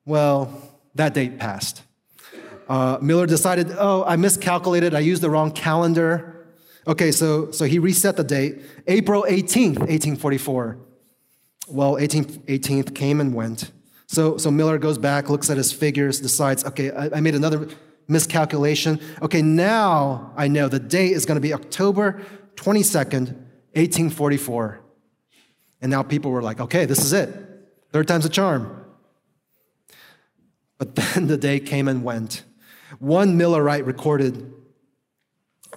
Well, 0.04 0.52
that 0.96 1.14
date 1.14 1.38
passed. 1.38 1.82
Uh, 2.68 2.98
Miller 3.00 3.26
decided, 3.26 3.70
oh, 3.78 4.02
I 4.04 4.16
miscalculated. 4.16 4.92
I 4.92 5.00
used 5.00 5.22
the 5.22 5.30
wrong 5.30 5.52
calendar. 5.52 6.44
Okay, 6.88 7.12
so, 7.12 7.52
so 7.52 7.66
he 7.66 7.78
reset 7.78 8.16
the 8.16 8.24
date. 8.24 8.62
April 8.88 9.24
18th, 9.28 9.78
1844. 9.78 10.76
Well, 11.68 11.92
18th, 11.94 12.38
18th 12.46 12.96
came 12.96 13.20
and 13.20 13.32
went. 13.32 13.70
So, 14.06 14.36
so 14.36 14.50
Miller 14.50 14.78
goes 14.78 14.98
back, 14.98 15.28
looks 15.28 15.50
at 15.50 15.56
his 15.56 15.72
figures, 15.72 16.20
decides, 16.20 16.64
okay, 16.64 16.90
I, 16.90 17.16
I 17.16 17.20
made 17.20 17.34
another 17.34 17.68
miscalculation. 18.08 19.00
Okay, 19.20 19.42
now 19.42 20.32
I 20.36 20.48
know 20.48 20.68
the 20.68 20.78
date 20.78 21.12
is 21.12 21.26
going 21.26 21.36
to 21.36 21.40
be 21.40 21.52
October 21.52 22.22
22nd, 22.54 23.34
1844. 23.74 24.80
And 25.82 25.90
now 25.90 26.02
people 26.02 26.30
were 26.30 26.42
like, 26.42 26.60
okay, 26.60 26.84
this 26.84 27.04
is 27.04 27.12
it. 27.12 27.28
Third 27.92 28.08
time's 28.08 28.24
a 28.24 28.30
charm. 28.30 28.84
But 30.78 30.94
then 30.94 31.26
the 31.26 31.36
day 31.36 31.60
came 31.60 31.88
and 31.88 32.04
went. 32.04 32.44
One 32.98 33.38
Millerite 33.38 33.86
recorded, 33.86 34.52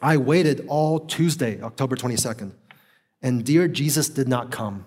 I 0.02 0.18
waited 0.18 0.66
all 0.68 1.00
Tuesday, 1.00 1.62
October 1.62 1.96
22nd, 1.96 2.52
and 3.22 3.44
dear 3.44 3.68
Jesus 3.68 4.08
did 4.08 4.28
not 4.28 4.52
come. 4.52 4.86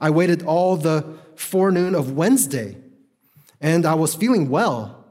I 0.00 0.10
waited 0.10 0.42
all 0.42 0.76
the 0.76 1.04
forenoon 1.34 1.94
of 1.94 2.12
Wednesday, 2.12 2.76
and 3.60 3.86
I 3.86 3.94
was 3.94 4.14
feeling 4.14 4.48
well. 4.48 5.04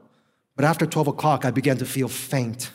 But 0.56 0.64
after 0.64 0.86
12 0.86 1.08
o'clock, 1.08 1.44
I 1.44 1.50
began 1.50 1.76
to 1.78 1.84
feel 1.84 2.08
faint. 2.08 2.70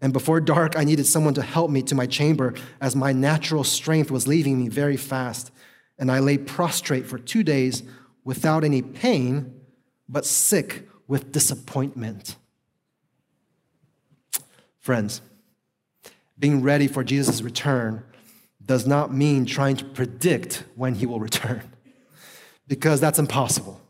And 0.00 0.12
before 0.12 0.40
dark, 0.40 0.76
I 0.76 0.84
needed 0.84 1.06
someone 1.06 1.34
to 1.34 1.42
help 1.42 1.70
me 1.70 1.82
to 1.82 1.94
my 1.94 2.06
chamber 2.06 2.54
as 2.80 2.94
my 2.94 3.12
natural 3.12 3.64
strength 3.64 4.10
was 4.10 4.28
leaving 4.28 4.58
me 4.58 4.68
very 4.68 4.96
fast. 4.96 5.50
And 5.98 6.10
I 6.12 6.20
lay 6.20 6.38
prostrate 6.38 7.06
for 7.06 7.18
two 7.18 7.42
days 7.42 7.82
without 8.24 8.62
any 8.62 8.82
pain, 8.82 9.60
but 10.08 10.24
sick 10.24 10.88
with 11.08 11.32
disappointment. 11.32 12.36
Friends, 14.78 15.20
being 16.38 16.62
ready 16.62 16.86
for 16.86 17.02
Jesus' 17.02 17.42
return 17.42 18.04
does 18.68 18.86
not 18.86 19.12
mean 19.12 19.46
trying 19.46 19.76
to 19.76 19.84
predict 19.84 20.62
when 20.76 20.94
he 20.94 21.06
will 21.06 21.18
return, 21.18 21.62
because 22.68 23.00
that's 23.00 23.18
impossible. 23.18 23.80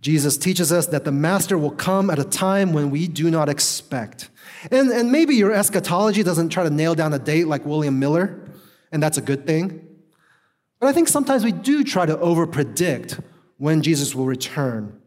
Jesus 0.00 0.36
teaches 0.36 0.72
us 0.72 0.86
that 0.88 1.04
the 1.04 1.12
Master 1.12 1.58
will 1.58 1.70
come 1.70 2.08
at 2.08 2.18
a 2.18 2.24
time 2.24 2.72
when 2.72 2.90
we 2.90 3.06
do 3.06 3.30
not 3.30 3.48
expect. 3.48 4.30
And, 4.70 4.90
and 4.90 5.12
maybe 5.12 5.34
your 5.34 5.52
eschatology 5.52 6.22
doesn't 6.22 6.48
try 6.48 6.64
to 6.64 6.70
nail 6.70 6.94
down 6.94 7.12
a 7.12 7.18
date 7.18 7.46
like 7.46 7.66
William 7.66 7.98
Miller, 7.98 8.40
and 8.90 9.02
that's 9.02 9.18
a 9.18 9.20
good 9.20 9.46
thing. 9.46 9.86
But 10.80 10.88
I 10.88 10.92
think 10.92 11.08
sometimes 11.08 11.44
we 11.44 11.52
do 11.52 11.84
try 11.84 12.06
to 12.06 12.16
overpredict 12.16 13.22
when 13.58 13.82
Jesus 13.82 14.14
will 14.14 14.26
return. 14.26 15.00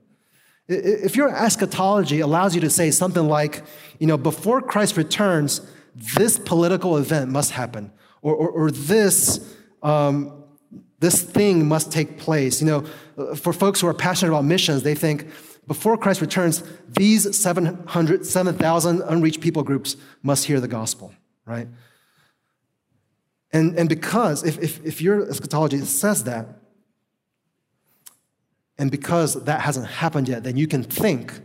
If 0.67 1.15
your 1.15 1.29
eschatology 1.29 2.21
allows 2.21 2.55
you 2.55 2.61
to 2.61 2.69
say 2.69 2.91
something 2.91 3.27
like, 3.27 3.63
you 3.99 4.07
know, 4.07 4.17
before 4.17 4.61
Christ 4.61 4.97
returns, 4.97 5.61
this 5.93 6.39
political 6.39 6.97
event 6.97 7.31
must 7.31 7.51
happen, 7.51 7.91
or, 8.25 8.33
or, 8.33 8.49
or 8.49 8.71
this, 8.71 9.55
um, 9.83 10.43
this 10.99 11.21
thing 11.21 11.67
must 11.67 11.91
take 11.91 12.17
place. 12.17 12.59
You 12.59 12.65
know, 12.65 13.35
for 13.35 13.53
folks 13.53 13.79
who 13.81 13.87
are 13.87 13.93
passionate 13.93 14.31
about 14.31 14.45
missions, 14.45 14.81
they 14.81 14.95
think 14.95 15.27
before 15.67 15.95
Christ 15.95 16.21
returns, 16.21 16.63
these 16.89 17.39
700, 17.39 18.25
7,000 18.25 19.01
unreached 19.03 19.41
people 19.41 19.61
groups 19.61 19.95
must 20.23 20.45
hear 20.45 20.59
the 20.59 20.67
gospel, 20.67 21.13
right? 21.45 21.67
And, 23.53 23.77
and 23.77 23.87
because 23.87 24.43
if, 24.43 24.57
if, 24.57 24.83
if 24.83 25.01
your 25.03 25.29
eschatology 25.29 25.77
says 25.81 26.23
that, 26.23 26.47
and 28.79 28.89
because 28.89 29.35
that 29.43 29.61
hasn't 29.61 29.85
happened 29.85 30.27
yet, 30.27 30.43
then 30.43 30.57
you 30.57 30.67
can 30.67 30.81
think, 30.81 31.41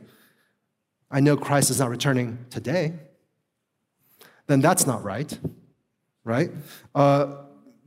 I 1.10 1.20
know 1.20 1.36
Christ 1.36 1.68
is 1.68 1.78
not 1.78 1.90
returning 1.90 2.46
today. 2.48 2.94
Then 4.46 4.62
that's 4.62 4.86
not 4.86 5.04
right, 5.04 5.38
right? 6.24 6.50
Uh, 6.94 7.36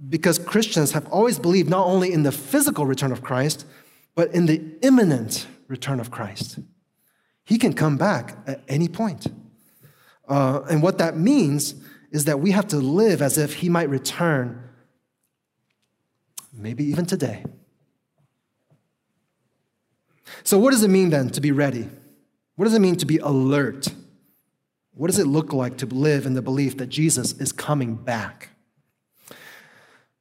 because 0.10 0.38
Christians 0.38 0.92
have 0.92 1.08
always 1.08 1.40
believed 1.40 1.70
not 1.70 1.86
only 1.86 2.12
in 2.12 2.24
the 2.24 2.32
physical 2.32 2.86
return 2.86 3.12
of 3.12 3.22
Christ, 3.22 3.66
but 4.16 4.34
in 4.34 4.46
the 4.46 4.62
imminent 4.82 5.48
return 5.68 6.00
of 6.00 6.12
Christ. 6.12 6.60
He 7.46 7.58
can 7.58 7.74
come 7.74 7.98
back 7.98 8.38
at 8.48 8.62
any 8.68 8.88
point. 8.88 9.28
Uh, 10.28 10.62
and 10.70 10.82
what 10.82 10.98
that 10.98 11.18
means 11.18 11.76
is 12.12 12.26
that 12.26 12.40
we 12.40 12.52
have 12.52 12.68
to 12.68 12.78
live 12.78 13.22
as 13.22 13.38
if 13.38 13.56
He 13.56 13.70
might 13.70 13.90
return, 13.90 14.62
maybe 16.54 16.84
even 16.86 17.06
today. 17.06 17.44
So, 20.44 20.58
what 20.58 20.72
does 20.72 20.84
it 20.84 20.90
mean 20.90 21.10
then 21.10 21.30
to 21.32 21.42
be 21.42 21.52
ready? 21.52 21.90
What 22.56 22.66
does 22.66 22.74
it 22.74 22.80
mean 22.80 22.96
to 22.98 23.06
be 23.06 23.18
alert? 23.18 23.88
What 24.96 25.08
does 25.08 25.20
it 25.20 25.28
look 25.28 25.54
like 25.54 25.78
to 25.78 25.86
live 25.86 26.26
in 26.26 26.34
the 26.34 26.42
belief 26.42 26.78
that 26.78 26.88
Jesus 26.88 27.34
is 27.34 27.52
coming 27.52 27.96
back? 27.96 28.50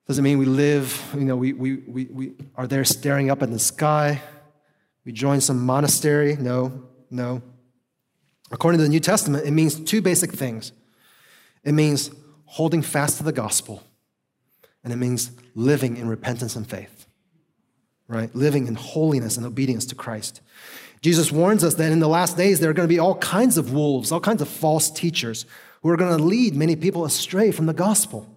Does 0.07 0.19
it 0.19 0.23
mean 0.23 0.39
we 0.39 0.47
live, 0.47 1.01
you 1.15 1.25
know, 1.25 1.37
we, 1.37 1.53
we, 1.53 1.77
we, 1.77 2.05
we 2.07 2.33
are 2.57 2.67
there 2.67 2.85
staring 2.85 3.31
up 3.31 3.43
in 3.43 3.51
the 3.51 3.59
sky? 3.59 4.21
We 5.05 5.13
join 5.13 5.41
some 5.41 5.65
monastery? 5.65 6.37
No, 6.37 6.85
no. 7.11 7.43
According 8.51 8.79
to 8.79 8.85
the 8.85 8.91
New 8.91 9.01
Testament, 9.01 9.47
it 9.47 9.53
means 9.53 9.79
two 9.79 10.03
basic 10.03 10.33
things 10.33 10.73
it 11.65 11.73
means 11.73 12.11
holding 12.45 12.83
fast 12.83 13.19
to 13.19 13.23
the 13.23 13.33
gospel, 13.33 13.85
and 14.83 14.93
it 14.93 14.97
means 14.97 15.31
living 15.55 15.97
in 15.97 16.09
repentance 16.09 16.57
and 16.57 16.69
faith 16.69 17.03
right? 18.13 18.35
Living 18.35 18.67
in 18.67 18.75
holiness 18.75 19.39
and 19.39 19.47
obedience 19.47 19.87
to 19.87 19.95
Christ. 19.95 20.43
Jesus 21.03 21.33
warns 21.33 21.65
us 21.65 21.75
that 21.75 21.91
in 21.91 21.99
the 21.99 22.09
last 22.09 22.37
days 22.37 22.61
there 22.61 22.71
are 22.71 22.75
going 22.75 22.89
to 22.89 22.95
be 22.95 23.01
all 23.01 23.17
kinds 23.17 23.59
of 23.59 23.73
wolves, 23.73 24.13
all 24.13 24.21
kinds 24.21 24.41
of 24.41 24.49
false 24.49 24.89
teachers 24.91 25.45
who 25.83 25.91
are 25.91 25.97
going 25.97 26.17
to 26.17 26.23
lead 26.23 26.55
many 26.55 26.77
people 26.77 27.05
astray 27.05 27.51
from 27.51 27.67
the 27.67 27.75
gospel. 27.75 28.29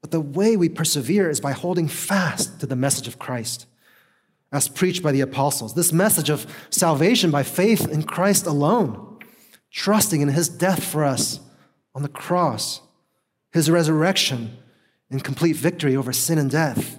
But 0.00 0.10
the 0.10 0.20
way 0.20 0.56
we 0.56 0.70
persevere 0.70 1.28
is 1.28 1.40
by 1.40 1.52
holding 1.52 1.86
fast 1.86 2.60
to 2.60 2.66
the 2.66 2.76
message 2.76 3.06
of 3.06 3.18
Christ 3.18 3.66
as 4.50 4.66
preached 4.66 5.02
by 5.02 5.12
the 5.12 5.20
apostles. 5.20 5.74
This 5.74 5.92
message 5.92 6.30
of 6.30 6.46
salvation 6.70 7.30
by 7.30 7.42
faith 7.42 7.86
in 7.86 8.02
Christ 8.02 8.46
alone, 8.46 9.18
trusting 9.70 10.22
in 10.22 10.28
his 10.28 10.48
death 10.48 10.82
for 10.82 11.04
us 11.04 11.40
on 11.94 12.00
the 12.00 12.08
cross, 12.08 12.80
his 13.52 13.70
resurrection 13.70 14.56
in 15.10 15.20
complete 15.20 15.56
victory 15.56 15.96
over 15.96 16.14
sin 16.14 16.38
and 16.38 16.50
death 16.50 16.98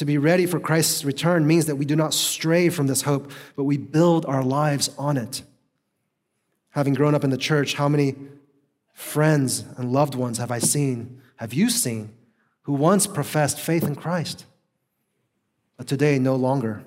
to 0.00 0.06
be 0.06 0.16
ready 0.16 0.46
for 0.46 0.58
Christ's 0.58 1.04
return 1.04 1.46
means 1.46 1.66
that 1.66 1.76
we 1.76 1.84
do 1.84 1.94
not 1.94 2.14
stray 2.14 2.70
from 2.70 2.86
this 2.86 3.02
hope, 3.02 3.30
but 3.54 3.64
we 3.64 3.76
build 3.76 4.24
our 4.24 4.42
lives 4.42 4.88
on 4.96 5.18
it. 5.18 5.42
Having 6.70 6.94
grown 6.94 7.14
up 7.14 7.22
in 7.22 7.28
the 7.28 7.36
church, 7.36 7.74
how 7.74 7.86
many 7.86 8.16
friends 8.94 9.62
and 9.76 9.92
loved 9.92 10.14
ones 10.14 10.38
have 10.38 10.50
I 10.50 10.58
seen, 10.58 11.20
have 11.36 11.52
you 11.52 11.68
seen, 11.68 12.14
who 12.62 12.72
once 12.72 13.06
professed 13.06 13.60
faith 13.60 13.82
in 13.82 13.94
Christ, 13.94 14.46
but 15.76 15.86
today 15.86 16.18
no 16.18 16.34
longer 16.34 16.82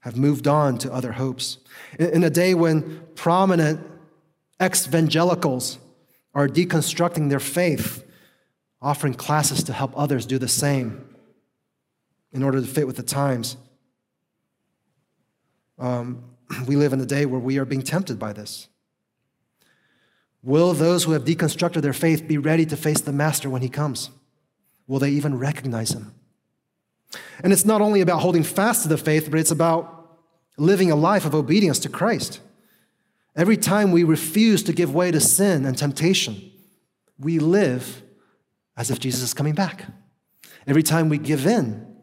have 0.00 0.16
moved 0.16 0.48
on 0.48 0.76
to 0.78 0.92
other 0.92 1.12
hopes. 1.12 1.58
In 2.00 2.24
a 2.24 2.30
day 2.30 2.52
when 2.52 3.00
prominent 3.14 3.80
ex-evangelicals 4.58 5.78
are 6.34 6.48
deconstructing 6.48 7.30
their 7.30 7.38
faith, 7.38 8.04
offering 8.82 9.14
classes 9.14 9.62
to 9.62 9.72
help 9.72 9.92
others 9.96 10.26
do 10.26 10.36
the 10.36 10.48
same 10.48 11.13
in 12.34 12.42
order 12.42 12.60
to 12.60 12.66
fit 12.66 12.86
with 12.86 12.96
the 12.96 13.02
times. 13.02 13.56
Um, 15.78 16.24
we 16.66 16.76
live 16.76 16.92
in 16.92 17.00
a 17.00 17.06
day 17.06 17.24
where 17.24 17.40
we 17.40 17.58
are 17.58 17.64
being 17.64 17.82
tempted 17.82 18.18
by 18.18 18.32
this. 18.32 18.68
Will 20.42 20.74
those 20.74 21.04
who 21.04 21.12
have 21.12 21.24
deconstructed 21.24 21.80
their 21.80 21.94
faith 21.94 22.28
be 22.28 22.36
ready 22.36 22.66
to 22.66 22.76
face 22.76 23.00
the 23.00 23.12
Master 23.12 23.48
when 23.48 23.62
he 23.62 23.70
comes? 23.70 24.10
Will 24.86 24.98
they 24.98 25.10
even 25.10 25.38
recognize 25.38 25.92
him? 25.92 26.12
And 27.42 27.52
it's 27.52 27.64
not 27.64 27.80
only 27.80 28.02
about 28.02 28.20
holding 28.20 28.42
fast 28.42 28.82
to 28.82 28.88
the 28.88 28.98
faith, 28.98 29.30
but 29.30 29.40
it's 29.40 29.50
about 29.50 30.18
living 30.58 30.90
a 30.90 30.96
life 30.96 31.24
of 31.24 31.34
obedience 31.34 31.78
to 31.80 31.88
Christ. 31.88 32.40
Every 33.36 33.56
time 33.56 33.90
we 33.90 34.04
refuse 34.04 34.62
to 34.64 34.72
give 34.72 34.94
way 34.94 35.10
to 35.10 35.20
sin 35.20 35.64
and 35.64 35.78
temptation, 35.78 36.52
we 37.18 37.38
live 37.38 38.02
as 38.76 38.90
if 38.90 38.98
Jesus 39.00 39.22
is 39.22 39.34
coming 39.34 39.54
back. 39.54 39.86
Every 40.66 40.82
time 40.82 41.08
we 41.08 41.18
give 41.18 41.46
in 41.46 41.93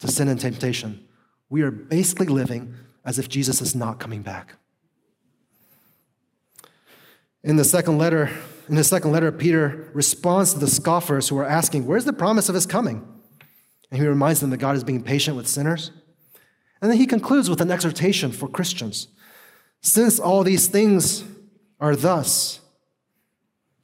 to 0.00 0.08
sin 0.08 0.28
and 0.28 0.40
temptation, 0.40 1.06
we 1.48 1.62
are 1.62 1.70
basically 1.70 2.26
living 2.26 2.74
as 3.04 3.18
if 3.18 3.28
Jesus 3.28 3.60
is 3.60 3.74
not 3.74 3.98
coming 3.98 4.22
back. 4.22 4.54
In 7.42 7.56
the 7.56 7.64
second 7.64 7.98
letter, 7.98 8.30
in 8.68 8.76
his 8.76 8.88
second 8.88 9.12
letter, 9.12 9.32
Peter 9.32 9.90
responds 9.94 10.52
to 10.52 10.60
the 10.60 10.68
scoffers 10.68 11.28
who 11.28 11.38
are 11.38 11.46
asking, 11.46 11.86
Where's 11.86 12.04
the 12.04 12.12
promise 12.12 12.48
of 12.48 12.54
his 12.54 12.66
coming? 12.66 13.06
And 13.90 14.00
he 14.00 14.06
reminds 14.06 14.40
them 14.40 14.50
that 14.50 14.58
God 14.58 14.76
is 14.76 14.84
being 14.84 15.02
patient 15.02 15.36
with 15.36 15.48
sinners. 15.48 15.90
And 16.80 16.90
then 16.90 16.98
he 16.98 17.06
concludes 17.06 17.50
with 17.50 17.60
an 17.60 17.70
exhortation 17.70 18.30
for 18.30 18.48
Christians. 18.48 19.08
Since 19.80 20.20
all 20.20 20.44
these 20.44 20.66
things 20.66 21.24
are 21.80 21.96
thus 21.96 22.60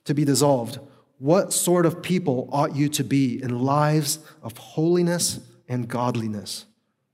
to 0.05 0.15
be 0.15 0.25
dissolved, 0.25 0.79
what 1.19 1.53
sort 1.53 1.87
of 1.87 2.03
people 2.03 2.49
ought 2.53 2.77
you 2.77 2.89
to 2.91 3.03
be 3.03 3.43
in 3.43 3.59
lives 3.61 4.19
of 4.43 4.57
holiness 4.57 5.41
and 5.69 5.89
godliness, 5.89 6.67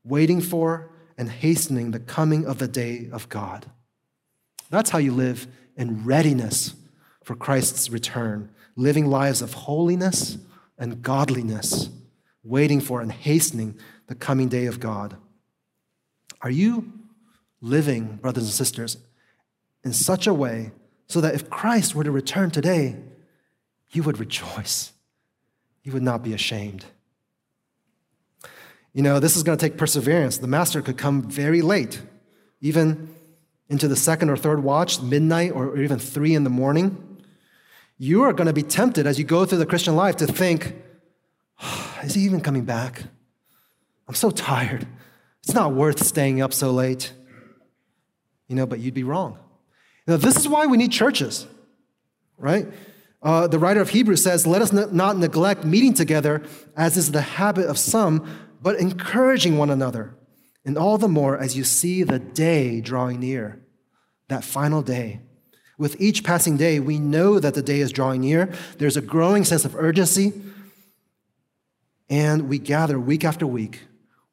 waiting 0.05 0.41
for 0.41 0.91
and 1.17 1.31
hastening 1.31 1.91
the 1.91 2.01
coming 2.01 2.47
of 2.47 2.59
the 2.59 2.69
day 2.69 3.09
of 3.13 3.29
God. 3.29 3.67
That's 4.71 4.91
how 4.91 4.99
you 4.99 5.13
live 5.13 5.47
in 5.77 6.05
readiness 6.05 6.75
for 7.23 7.37
Christ's 7.37 7.91
return, 7.91 8.51
living 8.77 9.07
lives 9.07 9.43
of 9.43 9.53
holiness 9.53 10.39
and 10.79 11.03
godliness, 11.03 11.91
waiting 12.43 12.81
for 12.81 13.01
and 13.01 13.13
hastening 13.13 13.79
the 14.07 14.15
coming 14.15 14.49
day 14.49 14.67
of 14.67 14.81
God. 14.81 15.17
Are 16.41 16.51
you 16.51 16.93
living, 17.61 18.17
brothers 18.17 18.45
and 18.45 18.53
sisters, 18.53 18.97
in 19.85 19.93
such 19.93 20.27
a 20.27 20.35
way 20.35 20.73
so 21.07 21.21
that 21.21 21.35
if 21.35 21.49
Christ 21.49 21.95
were 21.95 22.05
to 22.05 22.11
return 22.11 22.51
today, 22.51 22.97
you 23.93 24.03
would 24.03 24.19
rejoice? 24.19 24.93
You 25.83 25.93
would 25.93 26.03
not 26.03 26.23
be 26.23 26.33
ashamed. 26.33 26.87
You 28.93 29.03
know, 29.03 29.21
this 29.21 29.37
is 29.37 29.43
going 29.43 29.57
to 29.57 29.65
take 29.69 29.79
perseverance. 29.79 30.39
The 30.39 30.47
master 30.47 30.83
could 30.83 30.99
come 30.99 31.23
very 31.23 31.63
late, 31.63 32.01
even 32.61 33.15
into 33.69 33.89
the 33.89 33.97
second 33.97 34.29
or 34.29 34.37
third 34.37 34.63
watch, 34.63 35.01
midnight, 35.01 35.53
or 35.53 35.79
even 35.79 35.99
three 35.99 36.35
in 36.35 36.45
the 36.45 36.51
morning. 36.51 37.23
You 37.97 38.23
are 38.23 38.33
going 38.33 38.49
to 38.49 38.53
be 38.53 38.63
tempted 38.63 39.07
as 39.07 39.19
you 39.19 39.25
go 39.25 39.45
through 39.45 39.59
the 39.59 39.67
Christian 39.67 39.97
life 39.97 40.17
to 40.17 40.27
think, 40.27 40.75
oh, 41.63 42.01
is 42.03 42.15
he 42.15 42.23
even 42.23 42.41
coming 42.41 42.65
back? 42.65 43.05
I'm 44.09 44.15
so 44.15 44.31
tired. 44.31 44.87
It's 45.43 45.55
not 45.55 45.73
worth 45.73 46.05
staying 46.05 46.43
up 46.43 46.53
so 46.53 46.71
late. 46.71 47.13
You 48.49 48.57
know, 48.57 48.67
but 48.67 48.81
you'd 48.81 48.95
be 48.95 49.05
wrong. 49.05 49.39
Know, 50.07 50.17
this 50.17 50.37
is 50.37 50.49
why 50.49 50.67
we 50.67 50.77
need 50.77 50.91
churches, 50.91 51.47
right? 52.37 52.67
Uh, 53.23 53.47
the 53.47 53.59
writer 53.59 53.81
of 53.81 53.91
Hebrews 53.91 54.23
says, 54.23 54.47
Let 54.47 54.63
us 54.63 54.73
not 54.73 55.17
neglect 55.17 55.65
meeting 55.65 55.95
together, 55.95 56.43
as 56.77 56.97
is 56.97 57.13
the 57.13 57.21
habit 57.21 57.67
of 57.67 57.79
some, 57.79 58.27
but 58.63 58.79
encouraging 58.79 59.59
one 59.59 59.71
another, 59.71 60.15
and 60.65 60.79
all 60.79 60.97
the 60.97 61.09
more 61.09 61.37
as 61.37 61.57
you 61.57 61.65
see 61.65 62.03
the 62.03 62.19
day 62.19 62.81
drawing 62.81 63.21
near, 63.21 63.61
that 64.29 64.45
final 64.45 64.83
day. 64.83 65.21
With 65.79 66.01
each 66.01 66.23
passing 66.23 66.57
day, 66.57 66.79
we 66.79 66.99
know 66.99 67.41
that 67.41 67.55
the 67.55 67.63
day 67.63 67.81
is 67.81 67.93
drawing 67.93 68.21
near. 68.21 68.53
There's 68.79 68.97
a 68.97 69.03
growing 69.03 69.45
sense 69.45 69.65
of 69.65 69.75
urgency, 69.75 70.33
and 72.09 72.49
we 72.49 72.59
gather 72.59 73.01
week 73.01 73.25
after 73.25 73.47
week. 73.47 73.81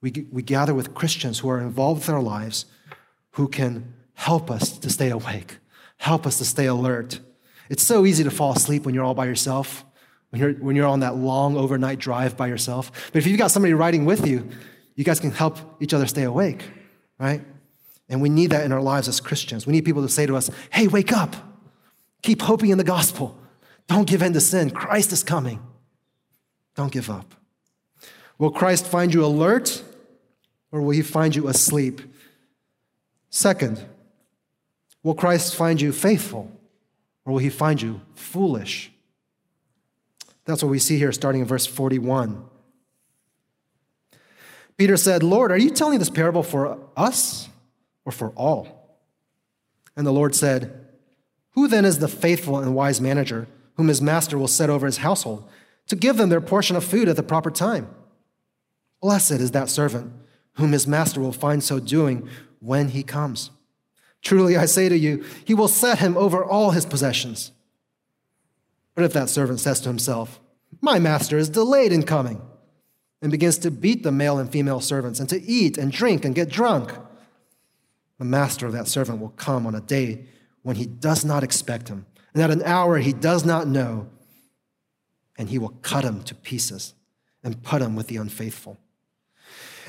We, 0.01 0.27
we 0.31 0.43
gather 0.43 0.75
with 0.75 0.93
Christians 0.93 1.39
who 1.39 1.49
are 1.49 1.59
involved 1.59 2.01
with 2.01 2.09
our 2.09 2.21
lives 2.21 2.65
who 3.31 3.47
can 3.47 3.93
help 4.13 4.51
us 4.51 4.77
to 4.77 4.89
stay 4.89 5.09
awake, 5.09 5.57
help 5.97 6.27
us 6.27 6.37
to 6.37 6.45
stay 6.45 6.67
alert. 6.67 7.19
It's 7.69 7.83
so 7.83 8.05
easy 8.05 8.23
to 8.23 8.31
fall 8.31 8.53
asleep 8.53 8.85
when 8.85 8.93
you're 8.93 9.03
all 9.03 9.13
by 9.13 9.25
yourself 9.25 9.85
when 10.29 10.41
you're, 10.41 10.53
when 10.53 10.75
you're 10.75 10.87
on 10.87 10.99
that 11.01 11.15
long 11.15 11.57
overnight 11.57 11.99
drive 11.99 12.37
by 12.37 12.47
yourself. 12.47 12.91
But 13.11 13.19
if 13.19 13.27
you've 13.27 13.39
got 13.39 13.51
somebody 13.51 13.73
riding 13.73 14.05
with 14.05 14.27
you, 14.27 14.47
you 14.95 15.03
guys 15.03 15.19
can 15.19 15.31
help 15.31 15.57
each 15.81 15.93
other 15.93 16.05
stay 16.05 16.23
awake, 16.23 16.63
right? 17.19 17.41
And 18.09 18.21
we 18.21 18.29
need 18.29 18.51
that 18.51 18.65
in 18.65 18.71
our 18.71 18.81
lives 18.81 19.07
as 19.07 19.19
Christians. 19.19 19.65
We 19.65 19.73
need 19.73 19.85
people 19.85 20.01
to 20.01 20.09
say 20.09 20.25
to 20.25 20.35
us, 20.35 20.49
hey, 20.71 20.87
wake 20.87 21.13
up. 21.13 21.35
Keep 22.21 22.41
hoping 22.41 22.71
in 22.71 22.77
the 22.77 22.83
gospel. 22.83 23.37
Don't 23.87 24.07
give 24.07 24.21
in 24.21 24.33
to 24.33 24.41
sin. 24.41 24.71
Christ 24.71 25.11
is 25.11 25.23
coming. 25.23 25.59
Don't 26.75 26.91
give 26.91 27.09
up. 27.09 27.33
Will 28.37 28.51
Christ 28.51 28.85
find 28.85 29.13
you 29.13 29.25
alert 29.25 29.83
or 30.71 30.81
will 30.81 30.91
he 30.91 31.01
find 31.01 31.35
you 31.35 31.47
asleep? 31.47 32.01
Second, 33.29 33.83
will 35.03 35.15
Christ 35.15 35.55
find 35.55 35.79
you 35.79 35.91
faithful 35.91 36.51
or 37.25 37.33
will 37.33 37.39
he 37.39 37.49
find 37.49 37.81
you 37.81 38.01
foolish? 38.13 38.91
That's 40.49 40.63
what 40.63 40.71
we 40.71 40.79
see 40.79 40.97
here 40.97 41.11
starting 41.11 41.41
in 41.41 41.47
verse 41.47 41.67
41. 41.67 42.43
Peter 44.77 44.97
said, 44.97 45.21
Lord, 45.21 45.51
are 45.51 45.59
you 45.59 45.69
telling 45.69 45.99
this 45.99 46.09
parable 46.09 46.41
for 46.41 46.79
us 46.97 47.49
or 48.03 48.11
for 48.11 48.29
all? 48.29 48.97
And 49.95 50.07
the 50.07 50.11
Lord 50.11 50.33
said, 50.33 50.87
Who 51.51 51.67
then 51.67 51.85
is 51.85 51.99
the 51.99 52.07
faithful 52.07 52.57
and 52.57 52.73
wise 52.73 52.99
manager 52.99 53.47
whom 53.75 53.89
his 53.89 54.01
master 54.01 54.39
will 54.39 54.47
set 54.47 54.71
over 54.71 54.87
his 54.87 54.97
household 54.97 55.47
to 55.85 55.95
give 55.95 56.17
them 56.17 56.29
their 56.29 56.41
portion 56.41 56.75
of 56.75 56.83
food 56.83 57.07
at 57.07 57.15
the 57.15 57.21
proper 57.21 57.51
time? 57.51 57.87
Blessed 59.01 59.33
is 59.33 59.51
that 59.51 59.69
servant 59.69 60.11
whom 60.53 60.71
his 60.71 60.87
master 60.87 61.21
will 61.21 61.31
find 61.31 61.63
so 61.63 61.79
doing 61.79 62.27
when 62.59 62.87
he 62.87 63.03
comes. 63.03 63.51
Truly, 64.23 64.57
I 64.57 64.65
say 64.65 64.89
to 64.89 64.97
you, 64.97 65.23
he 65.45 65.53
will 65.53 65.67
set 65.67 65.99
him 65.99 66.17
over 66.17 66.43
all 66.43 66.71
his 66.71 66.87
possessions. 66.87 67.51
But 68.99 69.05
if 69.05 69.13
that 69.13 69.29
servant 69.29 69.61
says 69.61 69.79
to 69.79 69.87
himself, 69.87 70.41
My 70.81 70.99
master 70.99 71.37
is 71.37 71.47
delayed 71.47 71.93
in 71.93 72.03
coming, 72.03 72.41
and 73.21 73.31
begins 73.31 73.57
to 73.59 73.71
beat 73.71 74.03
the 74.03 74.11
male 74.11 74.37
and 74.39 74.51
female 74.51 74.81
servants, 74.81 75.21
and 75.21 75.29
to 75.29 75.41
eat 75.41 75.77
and 75.77 75.89
drink 75.89 76.25
and 76.25 76.35
get 76.35 76.49
drunk, 76.49 76.91
the 78.17 78.25
master 78.25 78.67
of 78.67 78.73
that 78.73 78.89
servant 78.89 79.21
will 79.21 79.29
come 79.29 79.65
on 79.65 79.73
a 79.73 79.79
day 79.79 80.25
when 80.63 80.75
he 80.75 80.85
does 80.85 81.23
not 81.23 81.45
expect 81.45 81.87
him, 81.87 82.07
and 82.33 82.43
at 82.43 82.51
an 82.51 82.61
hour 82.63 82.97
he 82.97 83.13
does 83.13 83.45
not 83.45 83.69
know, 83.69 84.09
and 85.37 85.47
he 85.47 85.59
will 85.59 85.77
cut 85.81 86.03
him 86.03 86.21
to 86.23 86.35
pieces 86.35 86.93
and 87.41 87.63
put 87.63 87.81
him 87.81 87.95
with 87.95 88.07
the 88.07 88.17
unfaithful. 88.17 88.77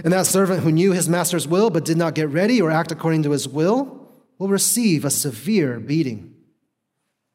And 0.04 0.12
that 0.12 0.26
servant 0.26 0.62
who 0.62 0.70
knew 0.70 0.92
his 0.92 1.08
master's 1.08 1.48
will 1.48 1.70
but 1.70 1.84
did 1.84 1.96
not 1.96 2.14
get 2.14 2.28
ready 2.28 2.62
or 2.62 2.70
act 2.70 2.92
according 2.92 3.24
to 3.24 3.32
his 3.32 3.48
will 3.48 4.08
will 4.38 4.46
receive 4.46 5.04
a 5.04 5.10
severe 5.10 5.80
beating. 5.80 6.32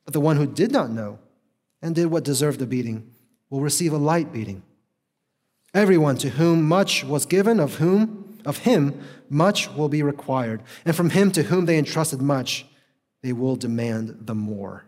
But 0.05 0.13
the 0.13 0.21
one 0.21 0.37
who 0.37 0.47
did 0.47 0.71
not 0.71 0.89
know 0.89 1.19
and 1.85 1.93
did 1.93 2.07
what 2.07 2.23
deserved 2.23 2.59
a 2.63 2.65
beating 2.65 3.07
will 3.51 3.61
receive 3.61 3.93
a 3.93 3.97
light 3.97 4.33
beating. 4.33 4.63
Everyone 5.71 6.17
to 6.17 6.31
whom 6.31 6.67
much 6.67 7.03
was 7.03 7.27
given, 7.27 7.59
of 7.59 7.75
whom 7.75 8.39
of 8.43 8.59
him 8.59 8.99
much 9.29 9.69
will 9.69 9.87
be 9.87 10.01
required, 10.01 10.63
and 10.83 10.95
from 10.95 11.11
him 11.11 11.31
to 11.31 11.43
whom 11.43 11.67
they 11.67 11.77
entrusted 11.77 12.23
much, 12.23 12.65
they 13.21 13.33
will 13.33 13.55
demand 13.55 14.17
the 14.21 14.33
more. 14.33 14.85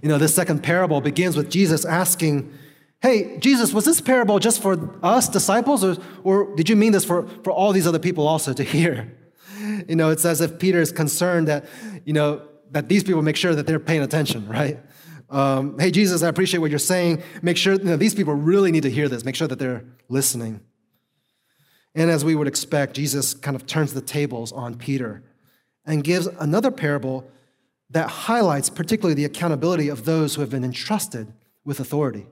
You 0.00 0.08
know, 0.08 0.18
this 0.18 0.34
second 0.34 0.62
parable 0.62 1.00
begins 1.00 1.36
with 1.36 1.50
Jesus 1.50 1.84
asking, 1.84 2.52
Hey, 3.00 3.36
Jesus, 3.38 3.72
was 3.72 3.84
this 3.84 4.00
parable 4.00 4.38
just 4.38 4.62
for 4.62 4.96
us 5.02 5.28
disciples, 5.28 5.82
or, 5.82 5.96
or 6.22 6.54
did 6.54 6.68
you 6.68 6.76
mean 6.76 6.92
this 6.92 7.04
for, 7.04 7.26
for 7.42 7.50
all 7.50 7.72
these 7.72 7.86
other 7.86 7.98
people 7.98 8.28
also 8.28 8.52
to 8.52 8.62
hear? 8.62 9.12
You 9.88 9.96
know, 9.96 10.10
it's 10.10 10.24
as 10.24 10.40
if 10.40 10.58
Peter 10.58 10.80
is 10.80 10.92
concerned 10.92 11.48
that, 11.48 11.64
you 12.04 12.12
know, 12.12 12.47
that 12.70 12.88
these 12.88 13.04
people 13.04 13.22
make 13.22 13.36
sure 13.36 13.54
that 13.54 13.66
they're 13.66 13.80
paying 13.80 14.02
attention, 14.02 14.48
right? 14.48 14.78
Um, 15.30 15.78
hey, 15.78 15.90
Jesus, 15.90 16.22
I 16.22 16.28
appreciate 16.28 16.60
what 16.60 16.70
you're 16.70 16.78
saying. 16.78 17.22
Make 17.42 17.56
sure 17.56 17.74
you 17.74 17.84
know, 17.84 17.96
these 17.96 18.14
people 18.14 18.34
really 18.34 18.72
need 18.72 18.84
to 18.84 18.90
hear 18.90 19.08
this. 19.08 19.24
Make 19.24 19.34
sure 19.34 19.48
that 19.48 19.58
they're 19.58 19.84
listening. 20.08 20.60
And 21.94 22.10
as 22.10 22.24
we 22.24 22.34
would 22.34 22.48
expect, 22.48 22.94
Jesus 22.94 23.34
kind 23.34 23.54
of 23.54 23.66
turns 23.66 23.92
the 23.92 24.00
tables 24.00 24.52
on 24.52 24.76
Peter 24.76 25.22
and 25.84 26.04
gives 26.04 26.26
another 26.26 26.70
parable 26.70 27.28
that 27.90 28.08
highlights 28.08 28.70
particularly 28.70 29.14
the 29.14 29.24
accountability 29.24 29.88
of 29.88 30.04
those 30.04 30.34
who 30.34 30.40
have 30.40 30.50
been 30.50 30.64
entrusted 30.64 31.32
with 31.64 31.80
authority. 31.80 32.26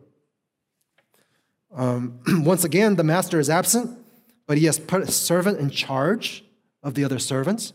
Um, 1.74 2.20
once 2.44 2.64
again, 2.64 2.96
the 2.96 3.04
master 3.04 3.38
is 3.38 3.50
absent, 3.50 3.98
but 4.46 4.58
he 4.58 4.66
has 4.66 4.78
put 4.78 5.02
a 5.02 5.10
servant 5.10 5.58
in 5.58 5.70
charge 5.70 6.44
of 6.82 6.94
the 6.94 7.04
other 7.04 7.18
servants 7.18 7.72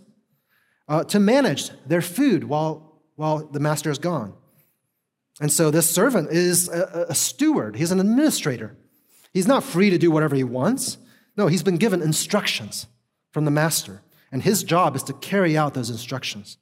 uh, 0.91 1.05
to 1.05 1.21
manage 1.21 1.71
their 1.87 2.01
food 2.01 2.43
while, 2.43 2.99
while 3.15 3.37
the 3.37 3.61
master 3.61 3.89
is 3.89 3.97
gone. 3.97 4.33
And 5.39 5.49
so 5.49 5.71
this 5.71 5.89
servant 5.89 6.31
is 6.31 6.67
a, 6.67 7.05
a 7.07 7.15
steward, 7.15 7.77
he's 7.77 7.93
an 7.93 8.01
administrator. 8.01 8.75
He's 9.33 9.47
not 9.47 9.63
free 9.63 9.89
to 9.89 9.97
do 9.97 10.11
whatever 10.11 10.35
he 10.35 10.43
wants. 10.43 10.97
No, 11.37 11.47
he's 11.47 11.63
been 11.63 11.77
given 11.77 12.01
instructions 12.01 12.87
from 13.31 13.45
the 13.45 13.51
master, 13.51 14.01
and 14.33 14.43
his 14.43 14.63
job 14.63 14.97
is 14.97 15.03
to 15.03 15.13
carry 15.13 15.57
out 15.57 15.73
those 15.73 15.89
instructions. 15.89 16.57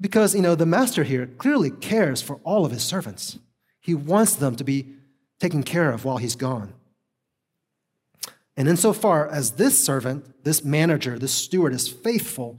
Because, 0.00 0.34
you 0.34 0.42
know, 0.42 0.56
the 0.56 0.66
master 0.66 1.04
here 1.04 1.28
clearly 1.38 1.70
cares 1.70 2.20
for 2.20 2.40
all 2.42 2.64
of 2.64 2.72
his 2.72 2.82
servants. 2.82 3.38
He 3.78 3.94
wants 3.94 4.34
them 4.34 4.56
to 4.56 4.64
be 4.64 4.94
taken 5.38 5.62
care 5.62 5.92
of 5.92 6.04
while 6.04 6.16
he's 6.16 6.34
gone. 6.34 6.74
And 8.56 8.68
insofar 8.68 9.28
as 9.28 9.52
this 9.52 9.78
servant, 9.78 10.42
this 10.42 10.64
manager, 10.64 11.20
this 11.20 11.32
steward 11.32 11.72
is 11.72 11.86
faithful, 11.86 12.58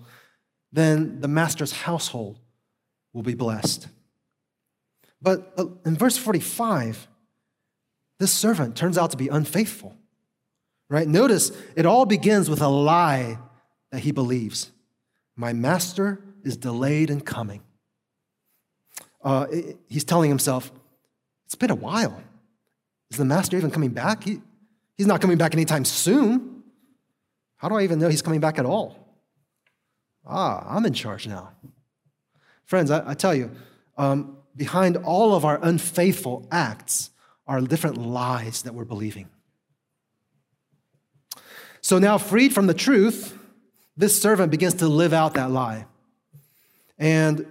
then 0.71 1.19
the 1.19 1.27
master's 1.27 1.71
household 1.71 2.39
will 3.13 3.23
be 3.23 3.33
blessed. 3.33 3.87
But 5.21 5.53
uh, 5.57 5.65
in 5.85 5.95
verse 5.95 6.17
45, 6.17 7.07
this 8.19 8.31
servant 8.31 8.75
turns 8.75 8.97
out 8.97 9.11
to 9.11 9.17
be 9.17 9.27
unfaithful. 9.27 9.95
Right? 10.89 11.07
Notice 11.07 11.51
it 11.75 11.85
all 11.85 12.05
begins 12.05 12.49
with 12.49 12.61
a 12.61 12.67
lie 12.67 13.37
that 13.91 13.99
he 13.99 14.11
believes. 14.11 14.71
My 15.35 15.53
master 15.53 16.21
is 16.43 16.57
delayed 16.57 17.09
in 17.09 17.21
coming. 17.21 17.63
Uh, 19.23 19.47
he's 19.87 20.03
telling 20.03 20.29
himself, 20.29 20.71
It's 21.45 21.55
been 21.55 21.71
a 21.71 21.75
while. 21.75 22.21
Is 23.09 23.17
the 23.17 23.25
master 23.25 23.57
even 23.57 23.71
coming 23.71 23.91
back? 23.91 24.23
He, 24.23 24.41
he's 24.97 25.07
not 25.07 25.21
coming 25.21 25.37
back 25.37 25.53
anytime 25.53 25.85
soon. 25.85 26.63
How 27.57 27.69
do 27.69 27.75
I 27.75 27.83
even 27.83 27.99
know 27.99 28.09
he's 28.09 28.21
coming 28.21 28.39
back 28.39 28.57
at 28.57 28.65
all? 28.65 29.00
Ah, 30.25 30.65
I'm 30.67 30.85
in 30.85 30.93
charge 30.93 31.27
now. 31.27 31.51
Friends, 32.65 32.91
I, 32.91 33.11
I 33.11 33.13
tell 33.13 33.33
you, 33.33 33.51
um, 33.97 34.37
behind 34.55 34.97
all 34.97 35.35
of 35.35 35.45
our 35.45 35.59
unfaithful 35.61 36.47
acts 36.51 37.09
are 37.47 37.61
different 37.61 37.97
lies 37.97 38.61
that 38.63 38.73
we're 38.73 38.85
believing. 38.85 39.29
So 41.81 41.97
now, 41.97 42.17
freed 42.17 42.53
from 42.53 42.67
the 42.67 42.73
truth, 42.73 43.37
this 43.97 44.21
servant 44.21 44.51
begins 44.51 44.75
to 44.75 44.87
live 44.87 45.13
out 45.13 45.33
that 45.33 45.51
lie. 45.51 45.85
And 46.97 47.45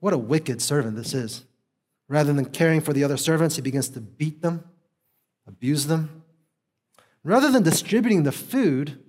what 0.00 0.12
a 0.12 0.18
wicked 0.18 0.60
servant 0.60 0.96
this 0.96 1.14
is. 1.14 1.44
Rather 2.08 2.32
than 2.32 2.44
caring 2.46 2.80
for 2.80 2.92
the 2.92 3.04
other 3.04 3.16
servants, 3.16 3.56
he 3.56 3.62
begins 3.62 3.88
to 3.90 4.00
beat 4.00 4.42
them, 4.42 4.64
abuse 5.46 5.86
them. 5.86 6.22
Rather 7.24 7.50
than 7.50 7.62
distributing 7.62 8.24
the 8.24 8.32
food, 8.32 9.02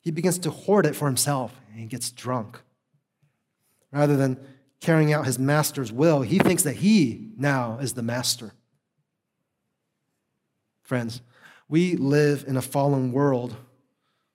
he 0.00 0.10
begins 0.10 0.38
to 0.40 0.50
hoard 0.50 0.86
it 0.86 0.94
for 0.94 1.06
himself 1.06 1.60
and 1.70 1.80
he 1.80 1.86
gets 1.86 2.10
drunk. 2.10 2.60
Rather 3.94 4.16
than 4.16 4.36
carrying 4.80 5.12
out 5.12 5.24
his 5.24 5.38
master's 5.38 5.92
will, 5.92 6.22
he 6.22 6.38
thinks 6.40 6.64
that 6.64 6.76
he 6.76 7.30
now 7.38 7.78
is 7.78 7.94
the 7.94 8.02
master. 8.02 8.52
Friends, 10.82 11.22
we 11.68 11.94
live 11.94 12.44
in 12.46 12.56
a 12.56 12.62
fallen 12.62 13.12
world 13.12 13.56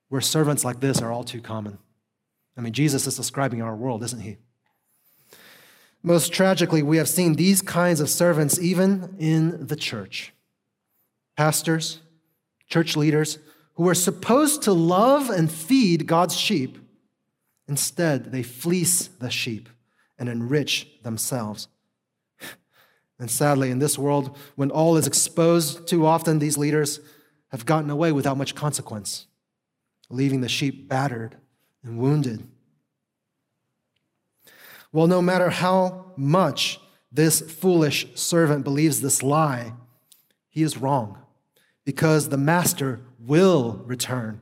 where 0.08 0.22
servants 0.22 0.64
like 0.64 0.80
this 0.80 1.02
are 1.02 1.12
all 1.12 1.26
too 1.26 1.42
common. 1.42 1.78
I 2.58 2.62
mean, 2.62 2.74
Jesus 2.74 3.06
is 3.06 3.18
describing 3.18 3.62
our 3.62 3.76
world, 3.76 4.02
isn't 4.02 4.22
he? 4.22 4.38
Most 6.02 6.32
tragically, 6.32 6.82
we 6.82 6.98
have 6.98 7.10
seen 7.10 7.34
these 7.34 7.62
kinds 7.62 8.00
of 8.00 8.10
servants 8.10 8.58
even 8.60 9.16
in 9.20 9.68
the 9.68 9.76
church. 9.76 10.34
Pastors, 11.36 12.00
church 12.70 12.96
leaders 12.96 13.40
who 13.74 13.88
are 13.90 13.96
supposed 13.96 14.62
to 14.64 14.72
love 14.72 15.30
and 15.30 15.52
feed 15.52 16.08
God's 16.08 16.36
sheep, 16.36 16.78
instead, 17.70 18.32
they 18.32 18.44
fleece 18.44 19.08
the 19.08 19.30
sheep 19.30 19.70
and 20.18 20.28
enrich 20.28 20.88
themselves. 21.04 21.68
And 23.20 23.30
sadly, 23.30 23.70
in 23.70 23.80
this 23.80 23.98
world, 23.98 24.38
when 24.56 24.72
all 24.72 24.98
is 24.98 25.06
exposed, 25.06 25.88
too 25.88 26.06
often 26.06 26.40
these 26.40 26.58
leaders 26.58 27.00
have 27.50 27.66
gotten 27.66 27.90
away 27.90 28.12
without 28.12 28.38
much 28.38 28.56
consequence, 28.56 29.28
leaving 30.10 30.42
the 30.42 30.50
sheep 30.50 30.88
battered 30.88 31.36
and 31.84 32.00
wounded. 32.00 32.48
Well, 34.92 35.08
no 35.08 35.22
matter 35.22 35.50
how 35.50 36.14
much 36.16 36.80
this 37.12 37.42
foolish 37.42 38.08
servant 38.16 38.64
believes 38.64 39.02
this 39.02 39.22
lie, 39.22 39.74
he 40.48 40.64
is 40.64 40.78
wrong 40.78 41.18
because 41.86 42.30
the 42.30 42.38
master 42.38 43.02
will 43.20 43.82
return. 43.86 44.42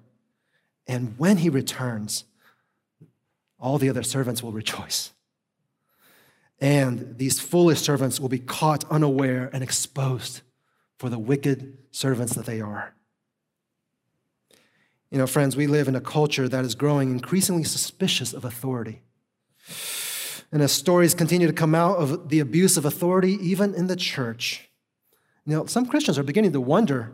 And 0.85 1.15
when 1.17 1.37
he 1.37 1.49
returns, 1.49 2.25
all 3.59 3.77
the 3.77 3.89
other 3.89 4.03
servants 4.03 4.43
will 4.43 4.51
rejoice. 4.51 5.11
And 6.59 7.17
these 7.17 7.39
foolish 7.39 7.81
servants 7.81 8.19
will 8.19 8.29
be 8.29 8.39
caught 8.39 8.83
unaware 8.89 9.49
and 9.53 9.63
exposed 9.63 10.41
for 10.97 11.09
the 11.09 11.19
wicked 11.19 11.77
servants 11.91 12.33
that 12.33 12.45
they 12.45 12.61
are. 12.61 12.93
You 15.11 15.17
know, 15.17 15.27
friends, 15.27 15.55
we 15.55 15.67
live 15.67 15.87
in 15.87 15.95
a 15.95 16.01
culture 16.01 16.49
that 16.49 16.65
is 16.65 16.75
growing 16.75 17.11
increasingly 17.11 17.63
suspicious 17.63 18.33
of 18.33 18.43
authority. 18.43 19.01
And 20.51 20.61
as 20.61 20.71
stories 20.71 21.13
continue 21.13 21.47
to 21.47 21.53
come 21.53 21.75
out 21.75 21.97
of 21.97 22.29
the 22.29 22.39
abuse 22.39 22.77
of 22.77 22.85
authority, 22.85 23.33
even 23.41 23.73
in 23.73 23.87
the 23.87 23.95
church, 23.95 24.69
you 25.45 25.53
know, 25.53 25.65
some 25.65 25.85
Christians 25.85 26.17
are 26.17 26.23
beginning 26.23 26.53
to 26.53 26.61
wonder 26.61 27.13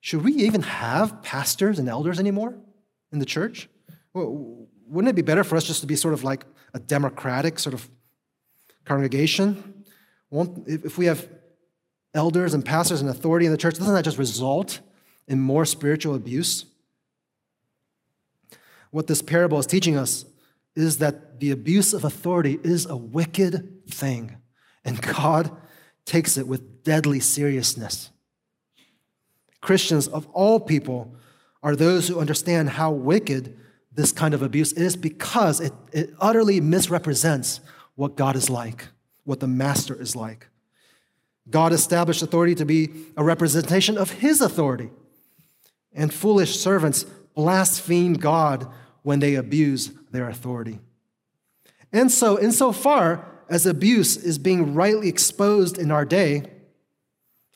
should 0.00 0.24
we 0.24 0.32
even 0.32 0.62
have 0.62 1.22
pastors 1.22 1.78
and 1.78 1.88
elders 1.88 2.18
anymore 2.18 2.58
in 3.12 3.20
the 3.20 3.24
church? 3.24 3.68
Well, 4.12 4.66
wouldn't 4.92 5.08
it 5.08 5.16
be 5.16 5.22
better 5.22 5.42
for 5.42 5.56
us 5.56 5.64
just 5.64 5.80
to 5.80 5.86
be 5.86 5.96
sort 5.96 6.12
of 6.12 6.22
like 6.22 6.44
a 6.74 6.78
democratic 6.78 7.58
sort 7.58 7.72
of 7.72 7.88
congregation? 8.84 9.84
Won't, 10.30 10.68
if 10.68 10.98
we 10.98 11.06
have 11.06 11.28
elders 12.14 12.52
and 12.52 12.62
pastors 12.62 13.00
and 13.00 13.08
authority 13.08 13.46
in 13.46 13.52
the 13.52 13.58
church, 13.58 13.78
doesn't 13.78 13.94
that 13.94 14.04
just 14.04 14.18
result 14.18 14.80
in 15.26 15.40
more 15.40 15.64
spiritual 15.64 16.14
abuse? 16.14 16.66
What 18.90 19.06
this 19.06 19.22
parable 19.22 19.58
is 19.58 19.66
teaching 19.66 19.96
us 19.96 20.26
is 20.76 20.98
that 20.98 21.40
the 21.40 21.50
abuse 21.50 21.94
of 21.94 22.04
authority 22.04 22.58
is 22.62 22.84
a 22.84 22.96
wicked 22.96 23.88
thing, 23.88 24.36
and 24.84 25.00
God 25.00 25.50
takes 26.04 26.36
it 26.36 26.46
with 26.46 26.84
deadly 26.84 27.20
seriousness. 27.20 28.10
Christians 29.62 30.06
of 30.06 30.26
all 30.34 30.60
people 30.60 31.14
are 31.62 31.76
those 31.76 32.08
who 32.08 32.20
understand 32.20 32.70
how 32.70 32.90
wicked 32.90 33.56
this 33.94 34.12
kind 34.12 34.34
of 34.34 34.42
abuse 34.42 34.72
is 34.72 34.96
because 34.96 35.60
it, 35.60 35.72
it 35.92 36.14
utterly 36.18 36.60
misrepresents 36.60 37.60
what 37.94 38.16
God 38.16 38.36
is 38.36 38.48
like, 38.48 38.88
what 39.24 39.40
the 39.40 39.46
master 39.46 39.94
is 40.00 40.16
like. 40.16 40.48
God 41.50 41.72
established 41.72 42.22
authority 42.22 42.54
to 42.54 42.64
be 42.64 42.90
a 43.16 43.24
representation 43.24 43.98
of 43.98 44.10
his 44.10 44.40
authority. 44.40 44.90
And 45.92 46.12
foolish 46.12 46.58
servants 46.58 47.04
blaspheme 47.34 48.14
God 48.14 48.66
when 49.02 49.18
they 49.20 49.34
abuse 49.34 49.90
their 50.10 50.28
authority. 50.28 50.78
And 51.92 52.10
so, 52.10 52.38
insofar 52.38 53.28
as 53.50 53.66
abuse 53.66 54.16
is 54.16 54.38
being 54.38 54.74
rightly 54.74 55.08
exposed 55.08 55.76
in 55.76 55.90
our 55.90 56.06
day, 56.06 56.44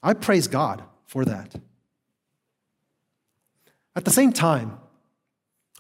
I 0.02 0.12
praise 0.12 0.46
God 0.46 0.82
for 1.06 1.24
that. 1.24 1.54
At 3.94 4.04
the 4.04 4.10
same 4.10 4.32
time, 4.32 4.78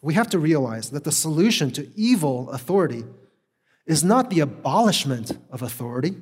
we 0.02 0.14
have 0.14 0.28
to 0.30 0.38
realize 0.38 0.90
that 0.90 1.04
the 1.04 1.12
solution 1.12 1.70
to 1.72 1.90
evil 1.96 2.50
authority 2.50 3.04
is 3.86 4.04
not 4.04 4.30
the 4.30 4.40
abolishment 4.40 5.38
of 5.50 5.62
authority, 5.62 6.16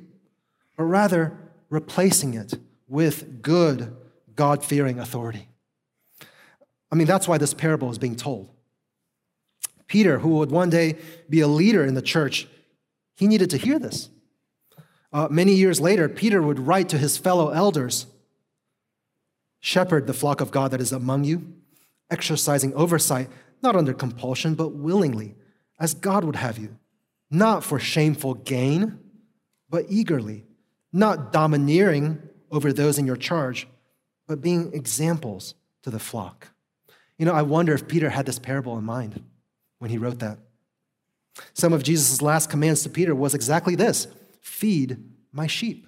but 0.77 0.83
rather 0.83 1.37
replacing 1.69 2.33
it 2.33 2.53
with 2.87 3.41
good, 3.41 3.95
God 4.35 4.63
fearing 4.63 4.99
authority. 4.99 5.49
I 6.91 6.95
mean, 6.95 7.07
that's 7.07 7.27
why 7.27 7.37
this 7.37 7.53
parable 7.53 7.89
is 7.91 7.97
being 7.97 8.15
told. 8.15 8.49
Peter, 9.87 10.19
who 10.19 10.29
would 10.29 10.51
one 10.51 10.69
day 10.69 10.97
be 11.29 11.41
a 11.41 11.47
leader 11.47 11.83
in 11.85 11.93
the 11.93 12.01
church, 12.01 12.47
he 13.15 13.27
needed 13.27 13.49
to 13.49 13.57
hear 13.57 13.79
this. 13.79 14.09
Uh, 15.11 15.27
many 15.29 15.53
years 15.53 15.79
later, 15.79 16.09
Peter 16.09 16.41
would 16.41 16.59
write 16.59 16.89
to 16.89 16.97
his 16.97 17.17
fellow 17.17 17.49
elders 17.49 18.07
Shepherd 19.59 20.05
the 20.05 20.13
flock 20.13 20.41
of 20.41 20.51
God 20.51 20.69
that 20.71 20.81
is 20.81 20.91
among 20.91 21.23
you, 21.23 21.53
exercising 22.11 22.71
oversight, 22.75 23.29
not 23.61 23.75
under 23.75 23.93
compulsion, 23.93 24.55
but 24.55 24.69
willingly, 24.69 25.35
as 25.79 25.93
God 25.93 26.23
would 26.23 26.35
have 26.35 26.57
you, 26.57 26.77
not 27.29 27.63
for 27.63 27.79
shameful 27.79 28.33
gain, 28.33 28.99
but 29.69 29.85
eagerly, 29.89 30.45
not 30.93 31.31
domineering 31.33 32.21
over 32.51 32.71
those 32.71 32.97
in 32.97 33.05
your 33.05 33.15
charge, 33.15 33.67
but 34.27 34.41
being 34.41 34.71
examples 34.73 35.55
to 35.83 35.89
the 35.89 35.99
flock. 35.99 36.49
You 37.17 37.25
know, 37.25 37.33
I 37.33 37.41
wonder 37.41 37.73
if 37.73 37.87
Peter 37.87 38.09
had 38.09 38.25
this 38.25 38.39
parable 38.39 38.77
in 38.77 38.83
mind 38.83 39.23
when 39.79 39.89
he 39.89 39.97
wrote 39.97 40.19
that. 40.19 40.39
Some 41.53 41.73
of 41.73 41.83
Jesus' 41.83 42.21
last 42.21 42.49
commands 42.49 42.83
to 42.83 42.89
Peter 42.89 43.13
was 43.13 43.33
exactly 43.33 43.75
this 43.75 44.07
feed 44.41 45.03
my 45.31 45.47
sheep. 45.47 45.87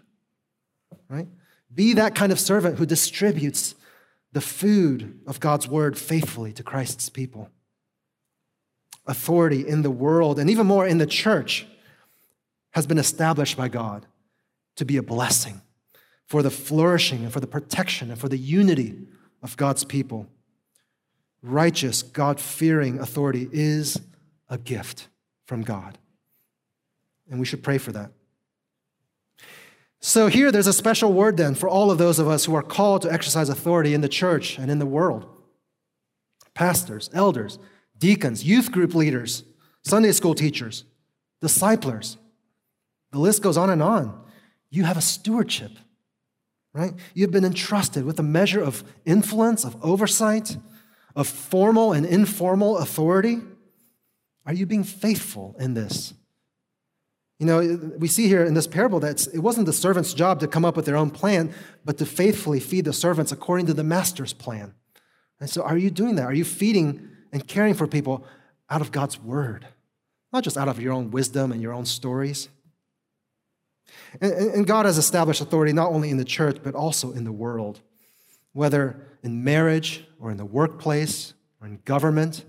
Right? 1.10 1.28
Be 1.74 1.94
that 1.94 2.16
kind 2.16 2.32
of 2.32 2.40
servant 2.40 2.78
who 2.78 2.86
distributes 2.86 3.76
the 4.34 4.42
food 4.42 5.22
of 5.26 5.40
God's 5.40 5.68
word 5.68 5.98
faithfully 5.98 6.52
to 6.54 6.64
Christ's 6.64 7.10
people. 7.10 7.50
Authority 9.08 9.68
in 9.68 9.82
the 9.82 9.92
world, 9.92 10.38
and 10.38 10.50
even 10.50 10.68
more 10.68 10.86
in 10.86 10.98
the 10.98 11.06
church, 11.06 11.66
has 12.72 12.86
been 12.86 12.98
established 12.98 13.58
by 13.58 13.68
God 13.68 14.06
to 14.76 14.86
be 14.86 14.98
a 14.98 15.04
blessing 15.04 15.62
for 16.26 16.44
the 16.44 16.52
flourishing 16.52 17.24
and 17.24 17.34
for 17.34 17.40
the 17.40 17.48
protection 17.48 18.12
and 18.12 18.20
for 18.20 18.30
the 18.30 18.38
unity 18.38 19.08
of 19.42 19.58
God's 19.58 19.84
people. 19.84 20.28
Righteous, 21.42 22.04
God 22.04 22.40
fearing 22.40 23.00
authority 23.00 23.48
is 23.52 24.00
a 24.50 24.58
gift 24.58 25.08
from 25.46 25.64
God. 25.64 25.98
And 27.30 27.40
we 27.40 27.46
should 27.46 27.64
pray 27.64 27.78
for 27.78 27.92
that. 27.94 28.12
So, 30.00 30.28
here 30.28 30.52
there's 30.52 30.68
a 30.68 30.74
special 30.74 31.12
word 31.12 31.38
then 31.38 31.56
for 31.56 31.68
all 31.68 31.90
of 31.90 31.98
those 31.98 32.20
of 32.20 32.28
us 32.28 32.46
who 32.46 32.54
are 32.54 32.62
called 32.62 33.02
to 33.02 33.12
exercise 33.12 33.50
authority 33.50 33.94
in 33.94 34.02
the 34.02 34.10
church 34.10 34.60
and 34.60 34.70
in 34.70 34.80
the 34.80 34.86
world 34.86 35.28
pastors, 36.54 37.10
elders, 37.14 37.60
deacons, 38.00 38.44
youth 38.44 38.72
group 38.72 38.94
leaders, 38.94 39.44
Sunday 39.84 40.12
school 40.12 40.36
teachers, 40.36 40.84
disciplers. 41.42 42.18
The 43.12 43.20
list 43.20 43.42
goes 43.42 43.58
on 43.58 43.70
and 43.70 43.82
on. 43.82 44.20
You 44.70 44.84
have 44.84 44.98
a 44.98 45.02
stewardship, 45.02 45.72
right? 46.74 46.94
You've 47.14 47.32
been 47.32 47.46
entrusted 47.46 48.04
with 48.06 48.20
a 48.20 48.24
measure 48.24 48.62
of 48.62 48.84
influence, 49.06 49.64
of 49.64 49.78
oversight, 49.84 50.58
of 51.16 51.28
formal 51.28 51.94
and 51.94 52.06
informal 52.06 52.78
authority. 52.78 53.40
Are 54.46 54.54
you 54.54 54.66
being 54.66 54.84
faithful 54.84 55.56
in 55.60 55.74
this? 55.74 56.14
You 57.40 57.46
know, 57.46 57.92
we 57.98 58.08
see 58.08 58.28
here 58.28 58.44
in 58.44 58.56
this 58.56 58.68
parable 58.68 59.00
that 59.02 59.28
it 59.34 59.40
wasn't 59.40 59.68
the 59.68 59.74
servant's 59.74 60.14
job 60.14 60.40
to 60.40 60.48
come 60.48 60.66
up 60.66 60.76
with 60.76 60.86
their 60.86 60.98
own 60.98 61.12
plan, 61.12 61.54
but 61.86 61.98
to 62.00 62.06
faithfully 62.06 62.60
feed 62.60 62.86
the 62.86 62.94
servants 62.94 63.32
according 63.32 63.68
to 63.68 63.74
the 63.74 63.84
master's 63.84 64.34
plan. 64.34 64.74
And 65.40 65.50
so, 65.50 65.62
are 65.62 65.78
you 65.78 65.92
doing 65.92 66.16
that? 66.16 66.26
Are 66.26 66.34
you 66.34 66.46
feeding 66.46 67.10
and 67.32 67.48
caring 67.48 67.74
for 67.74 67.88
people 67.88 68.26
out 68.70 68.82
of 68.82 68.92
God's 68.92 69.20
word, 69.20 69.68
not 70.32 70.44
just 70.44 70.58
out 70.58 70.68
of 70.68 70.82
your 70.82 70.94
own 70.94 71.12
wisdom 71.12 71.52
and 71.52 71.62
your 71.62 71.74
own 71.74 71.86
stories? 71.86 72.50
And, 74.22 74.34
and 74.34 74.68
God 74.68 74.86
has 74.86 74.98
established 74.98 75.42
authority 75.42 75.74
not 75.74 75.92
only 75.92 76.10
in 76.10 76.18
the 76.18 76.26
church, 76.26 76.58
but 76.64 76.76
also 76.76 77.12
in 77.12 77.24
the 77.24 77.32
world, 77.32 77.82
whether 78.54 79.00
in 79.24 79.44
marriage 79.44 80.06
or 80.20 80.32
in 80.32 80.38
the 80.38 80.46
workplace 80.46 81.34
or 81.62 81.68
in 81.68 81.80
government. 81.86 82.46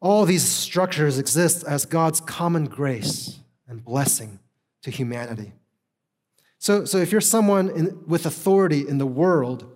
All 0.00 0.24
these 0.24 0.42
structures 0.42 1.18
exist 1.18 1.64
as 1.64 1.84
God's 1.84 2.20
common 2.20 2.64
grace 2.64 3.40
and 3.68 3.84
blessing 3.84 4.40
to 4.82 4.90
humanity. 4.90 5.52
So, 6.58 6.84
so 6.84 6.98
if 6.98 7.12
you're 7.12 7.20
someone 7.20 7.70
in, 7.70 8.04
with 8.06 8.26
authority 8.26 8.86
in 8.86 8.98
the 8.98 9.06
world, 9.06 9.70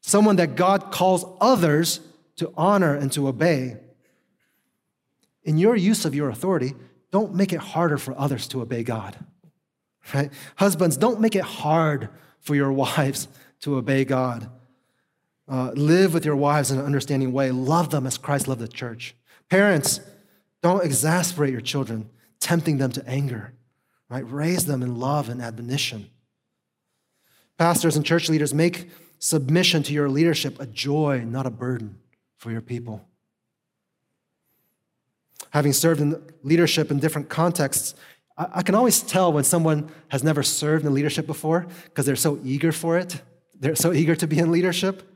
someone 0.00 0.36
that 0.36 0.56
God 0.56 0.90
calls 0.90 1.24
others 1.40 2.00
to 2.42 2.52
honor 2.56 2.96
and 2.96 3.12
to 3.12 3.28
obey, 3.28 3.76
in 5.44 5.58
your 5.58 5.76
use 5.76 6.04
of 6.04 6.12
your 6.12 6.28
authority, 6.28 6.74
don't 7.12 7.34
make 7.34 7.52
it 7.52 7.60
harder 7.60 7.96
for 7.96 8.18
others 8.18 8.48
to 8.48 8.60
obey 8.60 8.82
God. 8.82 9.16
Right? 10.12 10.32
Husbands, 10.56 10.96
don't 10.96 11.20
make 11.20 11.36
it 11.36 11.44
hard 11.44 12.08
for 12.40 12.56
your 12.56 12.72
wives 12.84 13.28
to 13.60 13.76
obey 13.76 14.04
God. 14.04 14.50
Uh, 15.48 15.70
live 15.76 16.12
with 16.12 16.24
your 16.24 16.34
wives 16.34 16.72
in 16.72 16.78
an 16.78 16.84
understanding 16.84 17.32
way. 17.32 17.52
Love 17.52 17.90
them 17.90 18.08
as 18.08 18.18
Christ 18.18 18.48
loved 18.48 18.60
the 18.60 18.66
church. 18.66 19.14
Parents, 19.48 20.00
don't 20.62 20.84
exasperate 20.84 21.52
your 21.52 21.60
children 21.60 22.10
tempting 22.40 22.78
them 22.78 22.90
to 22.90 23.08
anger, 23.08 23.52
right? 24.08 24.28
Raise 24.28 24.66
them 24.66 24.82
in 24.82 24.96
love 24.98 25.28
and 25.28 25.40
admonition. 25.40 26.10
Pastors 27.56 27.94
and 27.94 28.04
church 28.04 28.28
leaders, 28.28 28.52
make 28.52 28.90
submission 29.20 29.84
to 29.84 29.92
your 29.92 30.08
leadership 30.08 30.58
a 30.58 30.66
joy, 30.66 31.22
not 31.24 31.46
a 31.46 31.50
burden 31.50 32.00
for 32.42 32.50
your 32.50 32.60
people. 32.60 33.00
Having 35.50 35.74
served 35.74 36.00
in 36.00 36.20
leadership 36.42 36.90
in 36.90 36.98
different 36.98 37.28
contexts, 37.28 37.94
I 38.36 38.62
can 38.62 38.74
always 38.74 39.00
tell 39.00 39.32
when 39.32 39.44
someone 39.44 39.92
has 40.08 40.24
never 40.24 40.42
served 40.42 40.84
in 40.84 40.92
leadership 40.92 41.24
before 41.24 41.68
because 41.84 42.04
they're 42.04 42.16
so 42.16 42.40
eager 42.42 42.72
for 42.72 42.98
it. 42.98 43.22
They're 43.60 43.76
so 43.76 43.92
eager 44.00 44.16
to 44.16 44.26
be 44.26 44.40
in 44.40 44.50
leadership, 44.50 45.08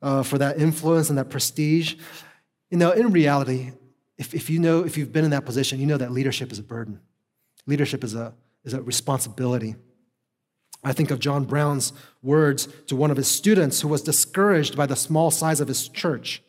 uh, 0.00 0.22
for 0.22 0.38
that 0.38 0.60
influence 0.60 1.08
and 1.08 1.18
that 1.18 1.30
prestige. 1.30 1.96
You 2.70 2.78
know, 2.78 2.92
in 2.92 3.10
reality, 3.10 3.72
if, 4.16 4.32
if 4.32 4.48
you 4.48 4.60
know, 4.60 4.84
if 4.84 4.96
you've 4.96 5.12
been 5.12 5.24
in 5.24 5.32
that 5.32 5.46
position, 5.46 5.80
you 5.80 5.86
know 5.86 5.96
that 5.96 6.12
leadership 6.12 6.52
is 6.52 6.60
a 6.60 6.62
burden. 6.62 7.00
Leadership 7.66 8.04
is 8.04 8.14
a, 8.14 8.34
is 8.62 8.72
a 8.72 8.80
responsibility. 8.82 9.74
I 10.86 10.92
think 10.92 11.10
of 11.10 11.18
John 11.18 11.46
Brown's 11.46 11.92
words 12.22 12.68
to 12.86 12.94
one 12.94 13.10
of 13.10 13.16
his 13.16 13.26
students 13.26 13.80
who 13.80 13.88
was 13.88 14.02
discouraged 14.02 14.76
by 14.76 14.86
the 14.86 14.94
small 14.94 15.32
size 15.32 15.60
of 15.60 15.66
his 15.66 15.88
church. 15.88 16.44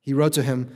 He 0.00 0.14
wrote 0.14 0.32
to 0.34 0.44
him, 0.44 0.70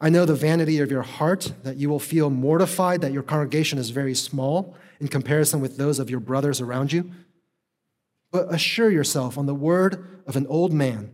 I 0.00 0.08
know 0.08 0.24
the 0.24 0.34
vanity 0.34 0.78
of 0.78 0.90
your 0.90 1.02
heart, 1.02 1.52
that 1.64 1.76
you 1.76 1.90
will 1.90 1.98
feel 1.98 2.30
mortified 2.30 3.02
that 3.02 3.12
your 3.12 3.22
congregation 3.22 3.78
is 3.78 3.90
very 3.90 4.14
small 4.14 4.74
in 5.00 5.08
comparison 5.08 5.60
with 5.60 5.76
those 5.76 5.98
of 5.98 6.08
your 6.08 6.20
brothers 6.20 6.62
around 6.62 6.94
you. 6.94 7.10
But 8.30 8.54
assure 8.54 8.90
yourself 8.90 9.36
on 9.36 9.44
the 9.44 9.54
word 9.54 10.22
of 10.26 10.34
an 10.34 10.46
old 10.46 10.72
man 10.72 11.12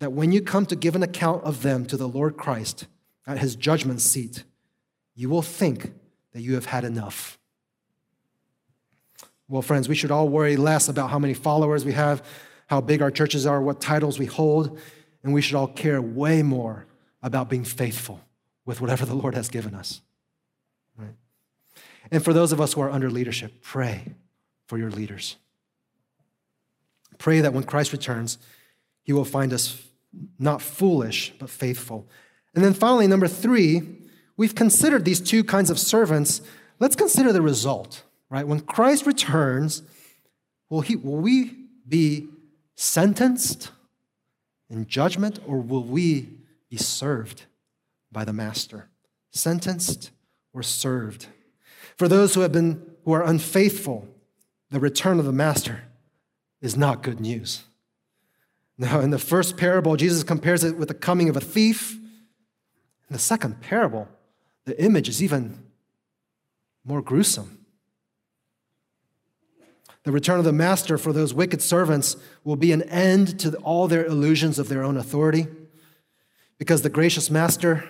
that 0.00 0.12
when 0.12 0.32
you 0.32 0.42
come 0.42 0.66
to 0.66 0.74
give 0.74 0.96
an 0.96 1.04
account 1.04 1.44
of 1.44 1.62
them 1.62 1.86
to 1.86 1.96
the 1.96 2.08
Lord 2.08 2.36
Christ, 2.36 2.88
at 3.28 3.38
his 3.38 3.54
judgment 3.54 4.00
seat, 4.00 4.42
you 5.14 5.28
will 5.28 5.42
think 5.42 5.92
that 6.32 6.42
you 6.42 6.54
have 6.54 6.66
had 6.66 6.82
enough. 6.82 7.38
Well, 9.48 9.62
friends, 9.62 9.88
we 9.88 9.94
should 9.94 10.10
all 10.10 10.28
worry 10.28 10.56
less 10.56 10.88
about 10.88 11.10
how 11.10 11.18
many 11.18 11.34
followers 11.34 11.84
we 11.84 11.92
have, 11.92 12.22
how 12.66 12.80
big 12.80 13.00
our 13.00 13.10
churches 13.10 13.46
are, 13.46 13.60
what 13.62 13.80
titles 13.80 14.18
we 14.18 14.26
hold, 14.26 14.78
and 15.22 15.32
we 15.32 15.40
should 15.40 15.54
all 15.54 15.68
care 15.68 16.02
way 16.02 16.42
more 16.42 16.86
about 17.22 17.48
being 17.48 17.64
faithful 17.64 18.20
with 18.64 18.80
whatever 18.80 19.06
the 19.06 19.14
Lord 19.14 19.34
has 19.34 19.48
given 19.48 19.74
us. 19.74 20.00
Right? 20.96 21.14
And 22.10 22.24
for 22.24 22.32
those 22.32 22.52
of 22.52 22.60
us 22.60 22.72
who 22.72 22.80
are 22.80 22.90
under 22.90 23.10
leadership, 23.10 23.62
pray 23.62 24.14
for 24.66 24.78
your 24.78 24.90
leaders. 24.90 25.36
Pray 27.18 27.40
that 27.40 27.52
when 27.52 27.64
Christ 27.64 27.92
returns, 27.92 28.38
he 29.02 29.12
will 29.12 29.24
find 29.24 29.52
us 29.52 29.82
not 30.38 30.60
foolish, 30.60 31.32
but 31.38 31.50
faithful. 31.50 32.08
And 32.54 32.64
then 32.64 32.74
finally, 32.74 33.06
number 33.06 33.28
three, 33.28 33.82
we've 34.36 34.54
considered 34.54 35.04
these 35.04 35.20
two 35.20 35.44
kinds 35.44 35.70
of 35.70 35.78
servants. 35.78 36.40
Let's 36.80 36.96
consider 36.96 37.32
the 37.32 37.42
result, 37.42 38.02
right? 38.30 38.46
When 38.46 38.60
Christ 38.60 39.06
returns, 39.06 39.82
will, 40.68 40.80
he, 40.80 40.96
will 40.96 41.16
we 41.16 41.56
be 41.88 42.28
sentenced 42.74 43.70
in 44.68 44.86
judgment 44.86 45.38
or 45.46 45.58
will 45.58 45.84
we 45.84 46.28
be 46.68 46.76
served 46.76 47.44
by 48.10 48.24
the 48.24 48.32
master? 48.32 48.88
Sentenced 49.30 50.10
or 50.52 50.62
served? 50.62 51.26
For 51.96 52.08
those 52.08 52.34
who 52.34 52.40
have 52.40 52.52
been 52.52 52.82
who 53.04 53.12
are 53.12 53.24
unfaithful, 53.24 54.08
the 54.70 54.80
return 54.80 55.18
of 55.18 55.24
the 55.24 55.32
master 55.32 55.84
is 56.60 56.76
not 56.76 57.02
good 57.02 57.20
news. 57.20 57.62
Now, 58.76 59.00
in 59.00 59.10
the 59.10 59.18
first 59.18 59.56
parable, 59.56 59.96
Jesus 59.96 60.24
compares 60.24 60.64
it 60.64 60.76
with 60.76 60.88
the 60.88 60.94
coming 60.94 61.28
of 61.28 61.36
a 61.36 61.40
thief. 61.40 61.94
In 61.94 63.12
the 63.12 63.18
second 63.18 63.60
parable, 63.60 64.08
the 64.64 64.78
image 64.82 65.08
is 65.08 65.22
even 65.22 65.62
more 66.84 67.00
gruesome. 67.00 67.55
The 70.06 70.12
return 70.12 70.38
of 70.38 70.44
the 70.44 70.52
master 70.52 70.98
for 70.98 71.12
those 71.12 71.34
wicked 71.34 71.60
servants 71.60 72.16
will 72.44 72.54
be 72.54 72.70
an 72.70 72.82
end 72.82 73.40
to 73.40 73.56
all 73.56 73.88
their 73.88 74.06
illusions 74.06 74.60
of 74.60 74.68
their 74.68 74.84
own 74.84 74.96
authority, 74.96 75.48
because 76.58 76.82
the 76.82 76.88
gracious 76.88 77.28
master 77.28 77.82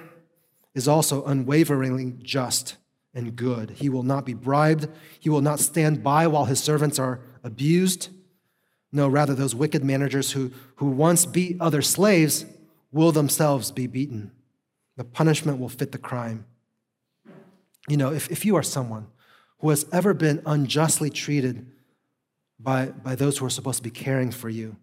is 0.74 0.88
also 0.88 1.26
unwaveringly 1.26 2.14
just 2.22 2.76
and 3.12 3.36
good. 3.36 3.68
He 3.68 3.90
will 3.90 4.02
not 4.02 4.24
be 4.24 4.32
bribed, 4.32 4.88
he 5.20 5.28
will 5.28 5.42
not 5.42 5.60
stand 5.60 6.02
by 6.02 6.26
while 6.26 6.46
his 6.46 6.58
servants 6.58 6.98
are 6.98 7.20
abused. 7.44 8.08
No, 8.90 9.08
rather, 9.08 9.34
those 9.34 9.54
wicked 9.54 9.84
managers 9.84 10.32
who, 10.32 10.52
who 10.76 10.86
once 10.86 11.26
beat 11.26 11.60
other 11.60 11.82
slaves 11.82 12.46
will 12.92 13.12
themselves 13.12 13.70
be 13.70 13.86
beaten. 13.86 14.30
The 14.96 15.04
punishment 15.04 15.60
will 15.60 15.68
fit 15.68 15.92
the 15.92 15.98
crime. 15.98 16.46
You 17.90 17.98
know, 17.98 18.10
if, 18.10 18.30
if 18.30 18.46
you 18.46 18.56
are 18.56 18.62
someone 18.62 19.08
who 19.58 19.68
has 19.68 19.84
ever 19.92 20.14
been 20.14 20.40
unjustly 20.46 21.10
treated 21.10 21.72
by, 22.58 22.86
by 22.86 23.14
those 23.14 23.38
who 23.38 23.46
are 23.46 23.50
supposed 23.50 23.78
to 23.78 23.82
be 23.82 23.90
caring 23.90 24.30
for 24.30 24.48
you, 24.48 24.76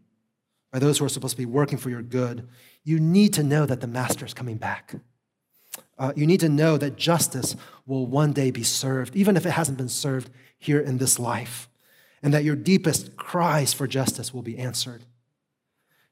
by 0.71 0.79
those 0.79 0.97
who 0.97 1.05
are 1.05 1.09
supposed 1.09 1.33
to 1.33 1.41
be 1.41 1.45
working 1.45 1.77
for 1.77 1.89
your 1.89 2.01
good, 2.01 2.47
you 2.83 2.99
need 2.99 3.33
to 3.33 3.43
know 3.43 3.65
that 3.65 3.81
the 3.81 3.87
master 3.87 4.25
is 4.25 4.33
coming 4.33 4.57
back. 4.57 4.95
Uh, 5.97 6.13
you 6.15 6.27
need 6.27 6.39
to 6.39 6.49
know 6.49 6.77
that 6.77 6.95
justice 6.95 7.55
will 7.85 8.05
one 8.05 8.33
day 8.33 8.51
be 8.51 8.63
served, 8.63 9.15
even 9.15 9.37
if 9.37 9.45
it 9.45 9.51
hasn't 9.51 9.77
been 9.77 9.89
served 9.89 10.29
here 10.57 10.79
in 10.79 10.97
this 10.97 11.19
life, 11.19 11.69
and 12.21 12.33
that 12.33 12.43
your 12.43 12.55
deepest 12.55 13.15
cries 13.15 13.73
for 13.73 13.87
justice 13.87 14.33
will 14.33 14.41
be 14.41 14.57
answered. 14.57 15.03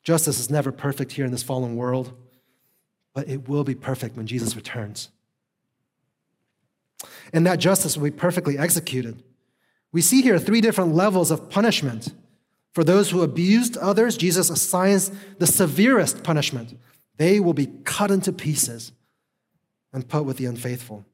Justice 0.03 0.39
is 0.39 0.49
never 0.49 0.71
perfect 0.71 1.13
here 1.13 1.25
in 1.25 1.31
this 1.31 1.43
fallen 1.43 1.75
world 1.75 2.13
but 3.13 3.27
it 3.27 3.47
will 3.47 3.63
be 3.63 3.75
perfect 3.75 4.15
when 4.15 4.27
Jesus 4.27 4.55
returns. 4.55 5.09
and 7.33 7.47
that 7.47 7.59
justice 7.59 7.97
will 7.97 8.03
be 8.03 8.11
perfectly 8.11 8.57
executed. 8.57 9.23
We 9.91 10.01
see 10.01 10.21
here 10.21 10.39
three 10.39 10.61
different 10.61 10.95
levels 10.95 11.31
of 11.31 11.49
punishment. 11.49 12.13
For 12.73 12.83
those 12.83 13.09
who 13.09 13.21
abused 13.21 13.75
others, 13.77 14.15
Jesus 14.15 14.49
assigns 14.49 15.11
the 15.39 15.47
severest 15.47 16.23
punishment. 16.23 16.79
They 17.17 17.39
will 17.39 17.53
be 17.53 17.67
cut 17.83 18.11
into 18.11 18.31
pieces 18.31 18.93
and 19.91 20.07
put 20.07 20.25
with 20.25 20.37
the 20.37 20.45
unfaithful. 20.45 21.05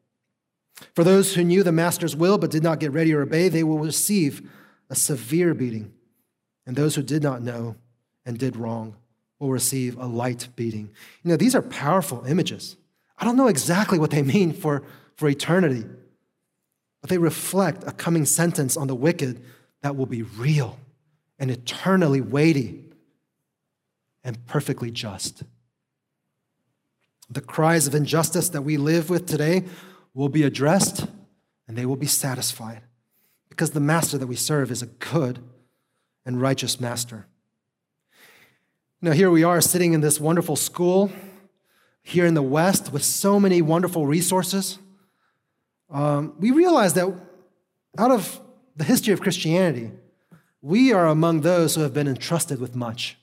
For 0.94 1.04
those 1.04 1.34
who 1.34 1.44
knew 1.44 1.64
the 1.64 1.72
master's 1.72 2.16
will 2.16 2.38
but 2.38 2.52
did 2.52 2.62
not 2.62 2.80
get 2.80 2.92
ready 2.92 3.14
or 3.14 3.22
obey, 3.22 3.50
they 3.50 3.64
will 3.64 3.80
receive 3.80 4.48
a 4.90 4.96
severe 4.96 5.56
beating. 5.56 5.92
And 6.68 6.76
those 6.76 6.96
who 6.96 7.02
did 7.02 7.24
not 7.24 7.42
know 7.42 7.76
and 8.26 8.38
did 8.38 8.56
wrong 8.56 8.96
will 9.40 9.50
receive 9.50 9.98
a 9.98 10.06
light 10.06 10.50
beating. 10.56 10.92
You 11.24 11.32
know, 11.32 11.38
these 11.38 11.56
are 11.56 11.62
powerful 11.62 12.24
images. 12.26 12.78
I 13.18 13.26
don't 13.26 13.38
know 13.38 13.48
exactly 13.48 13.98
what 13.98 14.12
they 14.12 14.22
mean 14.22 14.54
for, 14.54 14.84
for 15.16 15.28
eternity, 15.28 15.86
they 17.08 17.18
reflect 17.18 17.84
a 17.86 17.92
coming 17.92 18.26
sentence 18.26 18.78
on 18.78 18.88
the 18.88 18.96
wicked 18.96 19.44
that 19.82 19.96
will 19.96 20.06
be 20.06 20.24
real 20.24 20.80
and 21.40 21.52
eternally 21.52 22.22
weighty 22.22 22.84
and 24.24 24.46
perfectly 24.46 24.92
just. 24.92 25.44
The 27.30 27.42
cries 27.42 27.88
of 27.88 27.96
injustice 27.96 28.50
that 28.50 28.62
we 28.62 28.78
live 28.78 29.10
with 29.10 29.26
today 29.26 29.66
will 30.14 30.30
be 30.30 30.44
addressed 30.44 31.08
and 31.68 31.78
they 31.78 31.86
will 31.86 31.96
be 31.96 32.08
satisfied 32.08 32.82
because 33.50 33.72
the 33.72 33.80
master 33.80 34.18
that 34.18 34.28
we 34.28 34.36
serve 34.36 34.72
is 34.72 34.82
a 34.82 34.88
good 34.88 35.40
and 36.26 36.42
righteous 36.42 36.80
master. 36.80 37.28
Now, 39.02 39.12
here 39.12 39.30
we 39.30 39.44
are 39.44 39.62
sitting 39.62 39.94
in 39.94 40.02
this 40.02 40.20
wonderful 40.20 40.56
school 40.56 41.12
here 42.02 42.26
in 42.26 42.34
the 42.34 42.42
West 42.42 42.92
with 42.92 43.04
so 43.04 43.40
many 43.40 43.62
wonderful 43.62 44.08
resources. 44.08 44.80
Um, 45.90 46.36
we 46.40 46.52
realize 46.52 46.94
that 46.94 47.08
out 47.98 48.12
of 48.12 48.40
the 48.76 48.84
history 48.84 49.14
of 49.14 49.22
Christianity, 49.22 49.92
we 50.62 50.92
are 50.94 51.08
among 51.08 51.42
those 51.42 51.76
who 51.76 51.82
have 51.82 51.94
been 51.94 52.08
entrusted 52.08 52.60
with 52.60 52.76
much. 52.76 53.18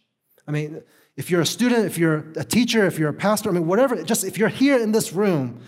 I 0.46 0.50
mean, 0.50 0.82
if 1.16 1.30
you're 1.30 1.42
a 1.42 1.46
student, 1.46 1.86
if 1.86 1.98
you're 1.98 2.24
a 2.36 2.44
teacher, 2.44 2.86
if 2.86 2.98
you're 2.98 3.10
a 3.10 3.14
pastor, 3.14 3.50
I 3.50 3.52
mean, 3.52 3.66
whatever, 3.66 4.02
just 4.02 4.24
if 4.24 4.38
you're 4.38 4.48
here 4.48 4.78
in 4.78 4.92
this 4.92 5.12
room, 5.12 5.60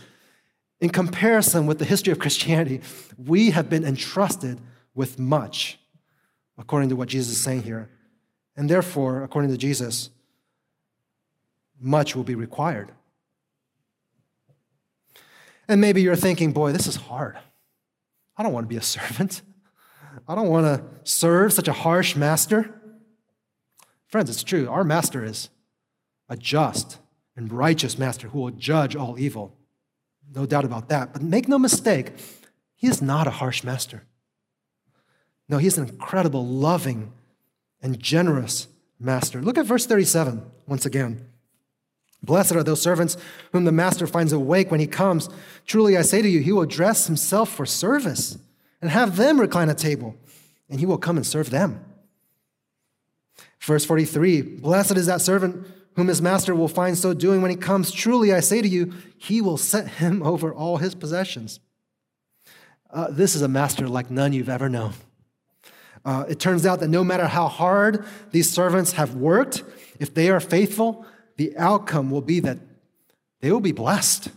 in 0.80 0.90
comparison 0.90 1.66
with 1.66 1.78
the 1.78 1.84
history 1.84 2.12
of 2.12 2.18
Christianity, 2.18 2.80
we 3.16 3.50
have 3.50 3.70
been 3.70 3.84
entrusted 3.84 4.60
with 4.94 5.18
much, 5.18 5.78
according 6.58 6.88
to 6.90 6.96
what 6.96 7.08
Jesus 7.08 7.36
is 7.36 7.42
saying 7.42 7.62
here. 7.62 7.88
And 8.56 8.68
therefore, 8.68 9.22
according 9.22 9.50
to 9.50 9.56
Jesus, 9.56 10.10
much 11.80 12.16
will 12.16 12.24
be 12.24 12.34
required. 12.34 12.92
And 15.68 15.80
maybe 15.80 16.02
you're 16.02 16.16
thinking, 16.16 16.52
boy, 16.52 16.72
this 16.72 16.86
is 16.86 16.96
hard. 16.96 17.36
I 18.36 18.42
don't 18.42 18.52
want 18.52 18.64
to 18.64 18.68
be 18.68 18.76
a 18.76 18.82
servant. 18.82 19.42
I 20.28 20.34
don't 20.34 20.48
want 20.48 20.66
to 20.66 20.84
serve 21.04 21.52
such 21.52 21.68
a 21.68 21.72
harsh 21.72 22.16
master. 22.16 22.80
Friends, 24.06 24.30
it's 24.30 24.42
true. 24.42 24.68
Our 24.68 24.84
master 24.84 25.24
is 25.24 25.50
a 26.28 26.36
just 26.36 26.98
and 27.36 27.52
righteous 27.52 27.98
master 27.98 28.28
who 28.28 28.40
will 28.40 28.50
judge 28.50 28.96
all 28.96 29.18
evil. 29.18 29.56
No 30.34 30.46
doubt 30.46 30.64
about 30.64 30.88
that. 30.88 31.12
But 31.12 31.22
make 31.22 31.48
no 31.48 31.58
mistake, 31.58 32.12
he 32.74 32.86
is 32.86 33.00
not 33.00 33.26
a 33.26 33.30
harsh 33.30 33.62
master. 33.62 34.04
No, 35.48 35.58
he's 35.58 35.78
an 35.78 35.88
incredible, 35.88 36.44
loving, 36.44 37.12
and 37.80 38.00
generous 38.00 38.68
master. 38.98 39.40
Look 39.40 39.58
at 39.58 39.66
verse 39.66 39.86
37 39.86 40.42
once 40.66 40.86
again. 40.86 41.28
Blessed 42.22 42.56
are 42.56 42.62
those 42.62 42.82
servants 42.82 43.16
whom 43.52 43.64
the 43.64 43.72
master 43.72 44.06
finds 44.06 44.32
awake 44.32 44.70
when 44.70 44.80
he 44.80 44.86
comes. 44.86 45.28
Truly, 45.66 45.96
I 45.96 46.02
say 46.02 46.22
to 46.22 46.28
you, 46.28 46.40
he 46.40 46.52
will 46.52 46.66
dress 46.66 47.06
himself 47.06 47.50
for 47.50 47.66
service 47.66 48.38
and 48.80 48.90
have 48.90 49.16
them 49.16 49.40
recline 49.40 49.68
at 49.68 49.78
table, 49.78 50.16
and 50.68 50.80
he 50.80 50.86
will 50.86 50.98
come 50.98 51.16
and 51.16 51.26
serve 51.26 51.50
them. 51.50 51.84
Verse 53.60 53.84
43 53.84 54.42
Blessed 54.42 54.96
is 54.96 55.06
that 55.06 55.20
servant 55.20 55.66
whom 55.96 56.08
his 56.08 56.22
master 56.22 56.54
will 56.54 56.68
find 56.68 56.96
so 56.96 57.14
doing 57.14 57.42
when 57.42 57.50
he 57.50 57.56
comes. 57.56 57.90
Truly, 57.90 58.32
I 58.32 58.40
say 58.40 58.62
to 58.62 58.68
you, 58.68 58.92
he 59.16 59.40
will 59.40 59.56
set 59.56 59.88
him 59.88 60.22
over 60.26 60.54
all 60.54 60.76
his 60.76 60.94
possessions. 60.94 61.60
Uh, 62.90 63.08
this 63.10 63.34
is 63.34 63.42
a 63.42 63.48
master 63.48 63.88
like 63.88 64.10
none 64.10 64.32
you've 64.32 64.48
ever 64.48 64.68
known. 64.68 64.92
Uh, 66.04 66.24
it 66.28 66.38
turns 66.38 66.64
out 66.64 66.78
that 66.78 66.88
no 66.88 67.02
matter 67.02 67.26
how 67.26 67.48
hard 67.48 68.04
these 68.30 68.50
servants 68.50 68.92
have 68.92 69.16
worked, 69.16 69.64
if 69.98 70.14
they 70.14 70.30
are 70.30 70.38
faithful, 70.38 71.04
the 71.36 71.56
outcome 71.56 72.10
will 72.10 72.22
be 72.22 72.40
that 72.40 72.58
they 73.40 73.52
will 73.52 73.60
be 73.60 73.72
blessed. 73.72 74.28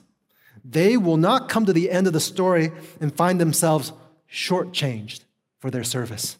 They 0.63 0.97
will 0.97 1.17
not 1.17 1.49
come 1.49 1.65
to 1.65 1.73
the 1.73 1.89
end 1.89 2.07
of 2.07 2.13
the 2.13 2.19
story 2.19 2.71
and 2.99 3.15
find 3.15 3.39
themselves 3.39 3.93
shortchanged 4.31 5.21
for 5.59 5.71
their 5.71 5.83
service. 5.83 6.37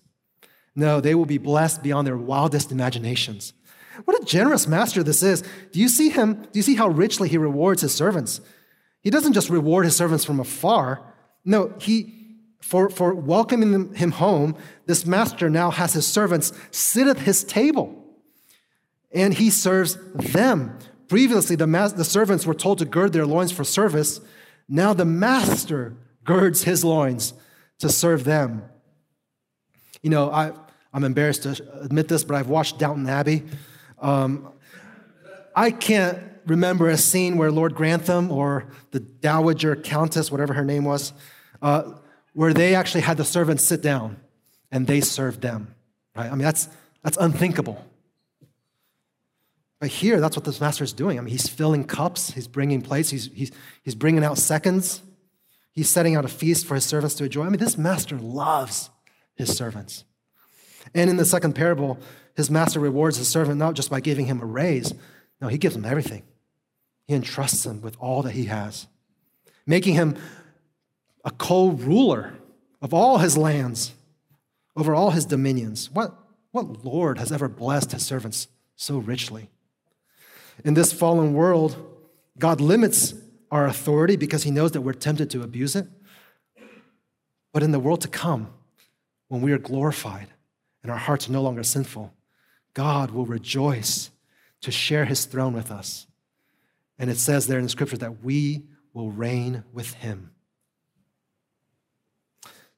No, 0.76 1.02
they 1.02 1.16
will 1.16 1.26
be 1.26 1.38
blessed 1.38 1.82
beyond 1.82 2.06
their 2.06 2.18
wildest 2.18 2.72
imaginations. 2.72 3.54
What 4.06 4.22
a 4.22 4.26
generous 4.26 4.68
master 4.68 5.04
this 5.04 5.24
is. 5.24 5.44
Do 5.72 5.80
you 5.80 5.90
see 5.90 6.10
him? 6.10 6.36
Do 6.36 6.60
you 6.60 6.62
see 6.62 6.76
how 6.76 6.88
richly 6.88 7.28
he 7.28 7.38
rewards 7.38 7.82
his 7.82 7.94
servants? 7.94 8.40
He 9.02 9.10
doesn't 9.10 9.34
just 9.34 9.50
reward 9.50 9.86
his 9.86 9.96
servants 9.96 10.24
from 10.26 10.40
afar. 10.40 11.02
No, 11.44 11.74
he 11.80 12.16
for, 12.62 12.90
for 12.90 13.14
welcoming 13.14 13.94
him 13.96 14.12
home, 14.12 14.56
this 14.86 15.06
master 15.06 15.50
now 15.50 15.72
has 15.72 15.94
his 15.94 16.06
servants 16.06 16.52
sit 16.72 17.08
at 17.08 17.18
his 17.18 17.44
table 17.44 17.99
and 19.12 19.34
he 19.34 19.50
serves 19.50 19.98
them. 20.14 20.78
Previously, 21.08 21.56
the, 21.56 21.66
the 21.96 22.04
servants 22.04 22.46
were 22.46 22.54
told 22.54 22.78
to 22.80 22.86
gird 22.86 23.14
their 23.14 23.26
loins 23.26 23.52
for 23.52 23.64
service. 23.64 24.22
Now 24.68 24.94
the 24.94 25.06
master 25.06 25.96
girds 26.24 26.64
his 26.64 26.86
loins 26.86 27.34
to 27.80 27.90
serve 27.90 28.24
them. 28.24 28.64
You 30.04 30.12
know, 30.12 30.30
I, 30.30 30.52
I'm 30.94 31.04
embarrassed 31.04 31.44
to 31.44 31.82
admit 31.82 32.08
this, 32.08 32.24
but 32.24 32.36
I've 32.36 32.50
watched 32.50 32.78
Downton 32.78 33.10
Abbey. 33.10 33.44
Um, 34.00 34.52
I 35.56 35.72
can't 35.72 36.20
remember 36.46 36.90
a 36.90 36.98
scene 36.98 37.38
where 37.38 37.52
Lord 37.52 37.76
Grantham 37.76 38.32
or 38.32 38.68
the 38.92 39.00
Dowager 39.00 39.76
Countess, 39.76 40.32
whatever 40.32 40.54
her 40.54 40.64
name 40.64 40.84
was, 40.84 41.14
uh, 41.62 41.94
where 42.34 42.54
they 42.54 42.76
actually 42.76 43.02
had 43.02 43.18
the 43.18 43.26
servants 43.26 43.64
sit 43.64 43.82
down 43.82 44.18
and 44.72 44.88
they 44.88 45.02
served 45.02 45.42
them. 45.42 45.74
Right? 46.16 46.28
I 46.28 46.32
mean, 46.32 46.40
that's, 46.40 46.70
that's 47.04 47.18
unthinkable. 47.18 47.84
But 49.80 49.90
here, 49.90 50.20
that's 50.20 50.36
what 50.36 50.46
this 50.46 50.60
master 50.60 50.84
is 50.84 50.92
doing. 50.92 51.18
I 51.18 51.22
mean, 51.22 51.32
he's 51.32 51.48
filling 51.48 51.86
cups, 51.86 52.32
he's 52.32 52.48
bringing 52.48 52.82
plates, 52.82 53.10
he's, 53.10 53.30
he's, 53.34 53.52
he's 53.82 53.96
bringing 53.96 54.24
out 54.24 54.38
seconds, 54.38 55.02
he's 55.72 55.90
setting 55.90 56.16
out 56.16 56.26
a 56.26 56.30
feast 56.30 56.66
for 56.66 56.76
his 56.76 56.84
servants 56.84 57.16
to 57.16 57.24
enjoy. 57.24 57.46
I 57.46 57.50
mean, 57.50 57.60
this 57.60 57.78
master 57.78 58.18
loves 58.18 58.90
his 59.36 59.56
servants. 59.56 60.04
And 60.94 61.10
in 61.10 61.16
the 61.16 61.26
second 61.26 61.54
parable, 61.54 61.98
his 62.36 62.52
master 62.52 62.80
rewards 62.80 63.18
his 63.18 63.30
servant 63.30 63.58
not 63.58 63.76
just 63.76 63.90
by 63.90 64.02
giving 64.02 64.26
him 64.26 64.42
a 64.42 64.46
raise, 64.46 64.94
no, 65.42 65.48
he 65.48 65.58
gives 65.58 65.76
him 65.76 65.86
everything. 65.86 66.24
He 67.08 67.16
entrusts 67.16 67.66
him 67.66 67.82
with 67.82 67.96
all 68.00 68.22
that 68.24 68.32
he 68.34 68.46
has, 68.46 68.88
making 69.66 69.96
him 69.96 70.18
a 71.24 71.32
co 71.32 71.70
ruler 71.70 72.34
of 72.82 72.94
all 72.94 73.18
his 73.20 73.38
lands, 73.38 73.94
over 74.76 74.94
all 74.94 75.12
his 75.12 75.26
dominions. 75.26 75.90
What, 75.92 76.18
what 76.52 76.84
Lord 76.84 77.18
has 77.18 77.32
ever 77.32 77.48
blessed 77.48 77.94
his 77.94 78.06
servants 78.06 78.48
so 78.76 78.98
richly? 78.98 79.50
In 80.64 80.74
this 80.74 80.92
fallen 80.92 81.34
world, 81.34 81.78
God 82.38 82.62
limits 82.62 83.14
our 83.52 83.66
authority 83.66 84.16
because 84.16 84.44
he 84.44 84.52
knows 84.52 84.72
that 84.72 84.82
we're 84.82 84.94
tempted 84.94 85.30
to 85.32 85.42
abuse 85.42 85.76
it. 85.76 85.88
But 87.52 87.64
in 87.64 87.72
the 87.72 87.80
world 87.80 88.02
to 88.02 88.08
come, 88.08 88.54
when 89.28 89.42
we 89.42 89.52
are 89.52 89.58
glorified 89.58 90.28
and 90.84 90.92
our 90.92 90.98
hearts 90.98 91.30
are 91.30 91.32
no 91.32 91.42
longer 91.42 91.64
sinful, 91.64 92.14
God 92.74 93.12
will 93.12 93.26
rejoice 93.26 94.12
to 94.62 94.72
share 94.72 95.06
his 95.06 95.26
throne 95.26 95.54
with 95.54 95.72
us. 95.72 96.08
And 96.98 97.10
it 97.10 97.18
says 97.18 97.48
there 97.48 97.58
in 97.58 97.64
the 97.64 97.70
scripture 97.70 97.98
that 97.98 98.24
we 98.24 98.64
will 98.94 99.10
reign 99.10 99.64
with 99.72 99.94
him. 99.94 100.32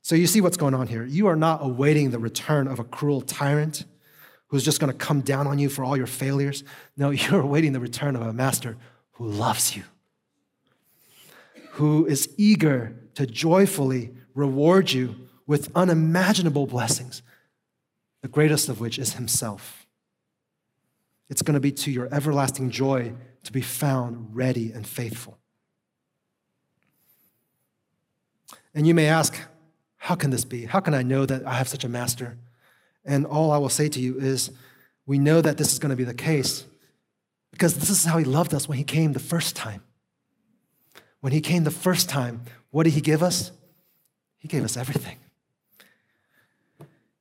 So 0.04 0.16
you 0.16 0.28
see 0.28 0.42
what's 0.42 0.58
going 0.58 0.74
on 0.74 0.88
here. 0.88 1.06
You 1.06 1.28
are 1.28 1.36
not 1.36 1.64
awaiting 1.64 2.12
the 2.12 2.20
return 2.20 2.68
of 2.68 2.80
a 2.80 2.84
cruel 2.84 3.22
tyrant 3.22 3.86
who's 4.52 4.66
just 4.66 4.82
going 4.82 4.92
to 4.92 4.98
come 4.98 5.22
down 5.22 5.48
on 5.48 5.58
you 5.58 5.70
for 5.70 5.84
all 5.84 5.96
your 5.96 6.06
failures. 6.06 6.64
No, 6.98 7.10
you're 7.10 7.42
awaiting 7.42 7.74
the 7.74 7.80
return 7.80 8.16
of 8.16 8.22
a 8.22 8.34
master 8.34 8.78
who 9.14 9.26
loves 9.26 9.76
you, 9.76 9.84
who 11.72 12.06
is 12.06 12.30
eager 12.38 12.96
to 13.16 13.26
joyfully 13.26 14.12
reward 14.36 14.92
you 14.92 15.16
with 15.48 15.72
unimaginable 15.74 16.68
blessings, 16.68 17.24
the 18.22 18.28
greatest 18.28 18.70
of 18.70 18.80
which 18.80 19.00
is 19.00 19.14
himself. 19.14 19.88
It's 21.30 21.42
going 21.42 21.56
to 21.56 21.62
be 21.62 21.72
to 21.72 21.92
your 21.92 22.14
everlasting 22.14 22.72
joy 22.72 23.14
to 23.44 23.52
be 23.54 23.62
found 23.62 24.36
ready 24.36 24.72
and 24.72 24.86
faithful. 24.86 25.38
And 28.76 28.86
you 28.86 28.94
may 28.94 29.08
ask, 29.08 29.40
how 29.98 30.16
can 30.16 30.30
this 30.30 30.44
be? 30.44 30.66
How 30.66 30.82
can 30.82 30.94
I 30.94 31.04
know 31.04 31.26
that 31.26 31.48
I 31.48 31.54
have 31.54 31.70
such 31.70 31.86
a 31.86 31.90
master? 31.90 32.38
And 33.04 33.26
all 33.26 33.52
I 33.52 33.58
will 33.58 33.70
say 33.70 33.90
to 33.90 34.00
you 34.00 34.20
is, 34.20 34.52
we 35.06 35.18
know 35.18 35.42
that 35.42 35.58
this 35.58 35.74
is 35.74 35.80
going 35.80 35.90
to 35.90 35.96
be 35.96 36.04
the 36.04 36.14
case 36.14 36.66
because 37.52 37.76
this 37.76 37.90
is 37.90 38.06
how 38.06 38.18
he 38.18 38.26
loved 38.26 38.54
us 38.54 38.68
when 38.68 38.78
he 38.78 38.84
came 38.84 39.14
the 39.14 39.20
first 39.20 39.56
time. 39.56 39.84
When 41.20 41.34
he 41.34 41.42
came 41.42 41.64
the 41.64 41.72
first 41.72 42.10
time, 42.10 42.44
what 42.72 42.84
did 42.84 42.94
he 42.94 43.02
give 43.02 43.22
us? 43.22 43.52
He 44.38 44.48
gave 44.48 44.64
us 44.64 44.78
everything. 44.78 45.18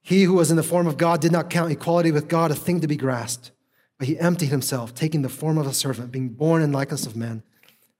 He 0.00 0.24
who 0.24 0.34
was 0.34 0.50
in 0.50 0.56
the 0.56 0.62
form 0.62 0.86
of 0.86 0.96
God 0.96 1.20
did 1.20 1.32
not 1.32 1.50
count 1.50 1.70
equality 1.70 2.10
with 2.10 2.28
God 2.28 2.50
a 2.50 2.54
thing 2.54 2.80
to 2.80 2.88
be 2.88 2.96
grasped, 2.96 3.50
but 3.98 4.08
he 4.08 4.18
emptied 4.18 4.46
himself, 4.48 4.94
taking 4.94 5.22
the 5.22 5.28
form 5.28 5.58
of 5.58 5.66
a 5.66 5.74
servant, 5.74 6.10
being 6.10 6.30
born 6.30 6.62
in 6.62 6.72
likeness 6.72 7.06
of 7.06 7.16
men, 7.16 7.42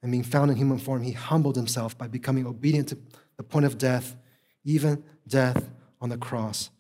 and 0.03 0.11
being 0.11 0.25
found 0.25 0.51
in 0.51 0.57
human 0.57 0.79
form, 0.79 1.03
he 1.03 1.13
humbled 1.13 1.57
himself 1.57 1.97
by 1.97 2.09
becoming 2.09 2.47
obedient 2.47 2.89
to 2.89 2.99
the 3.37 3.43
point 3.43 3.67
of 3.67 3.77
death, 3.77 4.17
even 4.65 5.05
death 5.29 5.69
on 6.01 6.09
the 6.09 6.17
cross. 6.17 6.71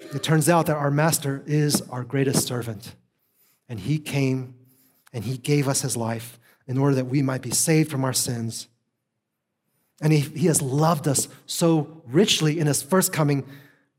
It 0.00 0.22
turns 0.22 0.48
out 0.48 0.66
that 0.66 0.76
our 0.76 0.90
master 0.90 1.42
is 1.46 1.82
our 1.90 2.04
greatest 2.04 2.46
servant, 2.46 2.94
and 3.68 3.80
he 3.80 3.98
came 3.98 4.54
and 5.12 5.24
he 5.24 5.36
gave 5.38 5.68
us 5.68 5.82
his 5.82 5.96
life 5.96 6.38
in 6.66 6.78
order 6.78 6.94
that 6.96 7.06
we 7.06 7.22
might 7.22 7.42
be 7.42 7.50
saved 7.50 7.90
from 7.90 8.04
our 8.04 8.12
sins. 8.12 8.68
And 10.00 10.12
he, 10.12 10.20
he 10.20 10.46
has 10.46 10.62
loved 10.62 11.08
us 11.08 11.28
so 11.46 12.02
richly 12.06 12.60
in 12.60 12.66
his 12.66 12.82
first 12.82 13.12
coming 13.12 13.44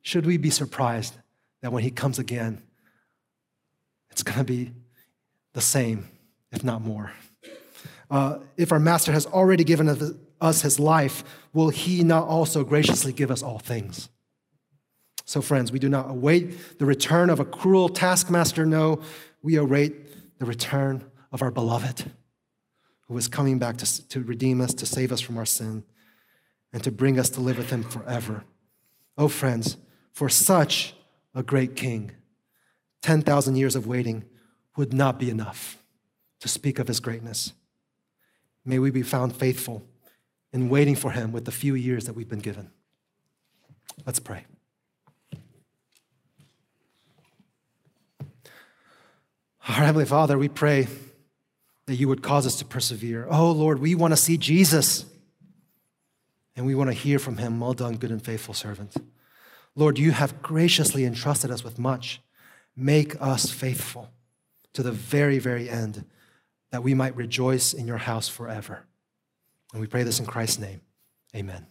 should 0.01 0.25
we 0.25 0.37
be 0.37 0.49
surprised 0.49 1.15
that 1.61 1.71
when 1.71 1.83
he 1.83 1.91
comes 1.91 2.19
again, 2.19 2.61
it's 4.09 4.23
going 4.23 4.37
to 4.37 4.45
be 4.45 4.71
the 5.53 5.61
same, 5.61 6.07
if 6.51 6.63
not 6.63 6.81
more? 6.81 7.11
Uh, 8.09 8.39
if 8.55 8.71
our 8.71 8.79
master 8.79 9.11
has 9.11 9.25
already 9.25 9.63
given 9.63 10.17
us 10.39 10.61
his 10.61 10.79
life, 10.79 11.23
will 11.53 11.69
he 11.69 12.03
not 12.03 12.27
also 12.27 12.63
graciously 12.63 13.11
give 13.11 13.29
us 13.29 13.43
all 13.43 13.59
things? 13.59 14.09
So, 15.29 15.43
friends, 15.43 15.71
we 15.71 15.77
do 15.77 15.89
not 15.89 16.09
await 16.09 16.79
the 16.79 16.87
return 16.87 17.29
of 17.29 17.39
a 17.39 17.45
cruel 17.45 17.87
taskmaster. 17.87 18.65
No, 18.65 18.99
we 19.43 19.57
await 19.57 20.39
the 20.39 20.45
return 20.45 21.03
of 21.31 21.43
our 21.43 21.51
beloved, 21.51 22.11
who 23.07 23.15
is 23.15 23.27
coming 23.27 23.59
back 23.59 23.77
to, 23.77 24.07
to 24.07 24.23
redeem 24.23 24.59
us, 24.59 24.73
to 24.73 24.87
save 24.87 25.11
us 25.11 25.21
from 25.21 25.37
our 25.37 25.45
sin, 25.45 25.83
and 26.73 26.83
to 26.83 26.91
bring 26.91 27.19
us 27.19 27.29
to 27.29 27.41
live 27.41 27.59
with 27.59 27.69
him 27.69 27.83
forever. 27.83 28.43
Oh, 29.19 29.27
friends, 29.27 29.77
for 30.13 30.29
such 30.29 30.95
a 31.35 31.43
great 31.43 31.75
king, 31.75 32.09
10,000 33.03 33.55
years 33.55 33.75
of 33.75 33.85
waiting 33.85 34.25
would 34.77 34.93
not 34.93 35.19
be 35.19 35.29
enough 35.29 35.77
to 36.39 36.47
speak 36.47 36.79
of 36.79 36.87
his 36.87 36.99
greatness. 36.99 37.53
May 38.65 38.79
we 38.79 38.89
be 38.89 39.03
found 39.03 39.35
faithful 39.35 39.83
in 40.51 40.69
waiting 40.69 40.95
for 40.95 41.11
him 41.11 41.31
with 41.31 41.45
the 41.45 41.51
few 41.51 41.75
years 41.75 42.05
that 42.05 42.13
we've 42.13 42.27
been 42.27 42.39
given. 42.39 42.71
Let's 44.07 44.19
pray. 44.19 44.45
Our 49.69 49.85
Heavenly 49.85 50.05
Father, 50.05 50.35
we 50.35 50.49
pray 50.49 50.87
that 51.85 51.93
you 51.93 52.07
would 52.07 52.23
cause 52.23 52.47
us 52.47 52.55
to 52.55 52.65
persevere. 52.65 53.27
Oh, 53.29 53.51
Lord, 53.51 53.77
we 53.77 53.93
want 53.93 54.13
to 54.13 54.17
see 54.17 54.35
Jesus 54.35 55.05
and 56.55 56.65
we 56.65 56.73
want 56.73 56.89
to 56.89 56.93
hear 56.95 57.19
from 57.19 57.37
him. 57.37 57.59
Well 57.59 57.73
done, 57.73 57.97
good 57.97 58.09
and 58.09 58.21
faithful 58.21 58.55
servant. 58.55 58.95
Lord, 59.75 59.99
you 59.99 60.09
have 60.09 60.41
graciously 60.41 61.05
entrusted 61.05 61.51
us 61.51 61.63
with 61.63 61.77
much. 61.77 62.19
Make 62.75 63.21
us 63.21 63.51
faithful 63.51 64.09
to 64.73 64.81
the 64.81 64.91
very, 64.91 65.37
very 65.37 65.69
end, 65.69 66.03
that 66.71 66.81
we 66.81 66.95
might 66.95 67.15
rejoice 67.15 67.71
in 67.71 67.85
your 67.85 67.97
house 67.97 68.27
forever. 68.27 68.85
And 69.71 69.81
we 69.81 69.87
pray 69.87 70.01
this 70.01 70.19
in 70.19 70.25
Christ's 70.25 70.57
name. 70.57 70.81
Amen. 71.35 71.67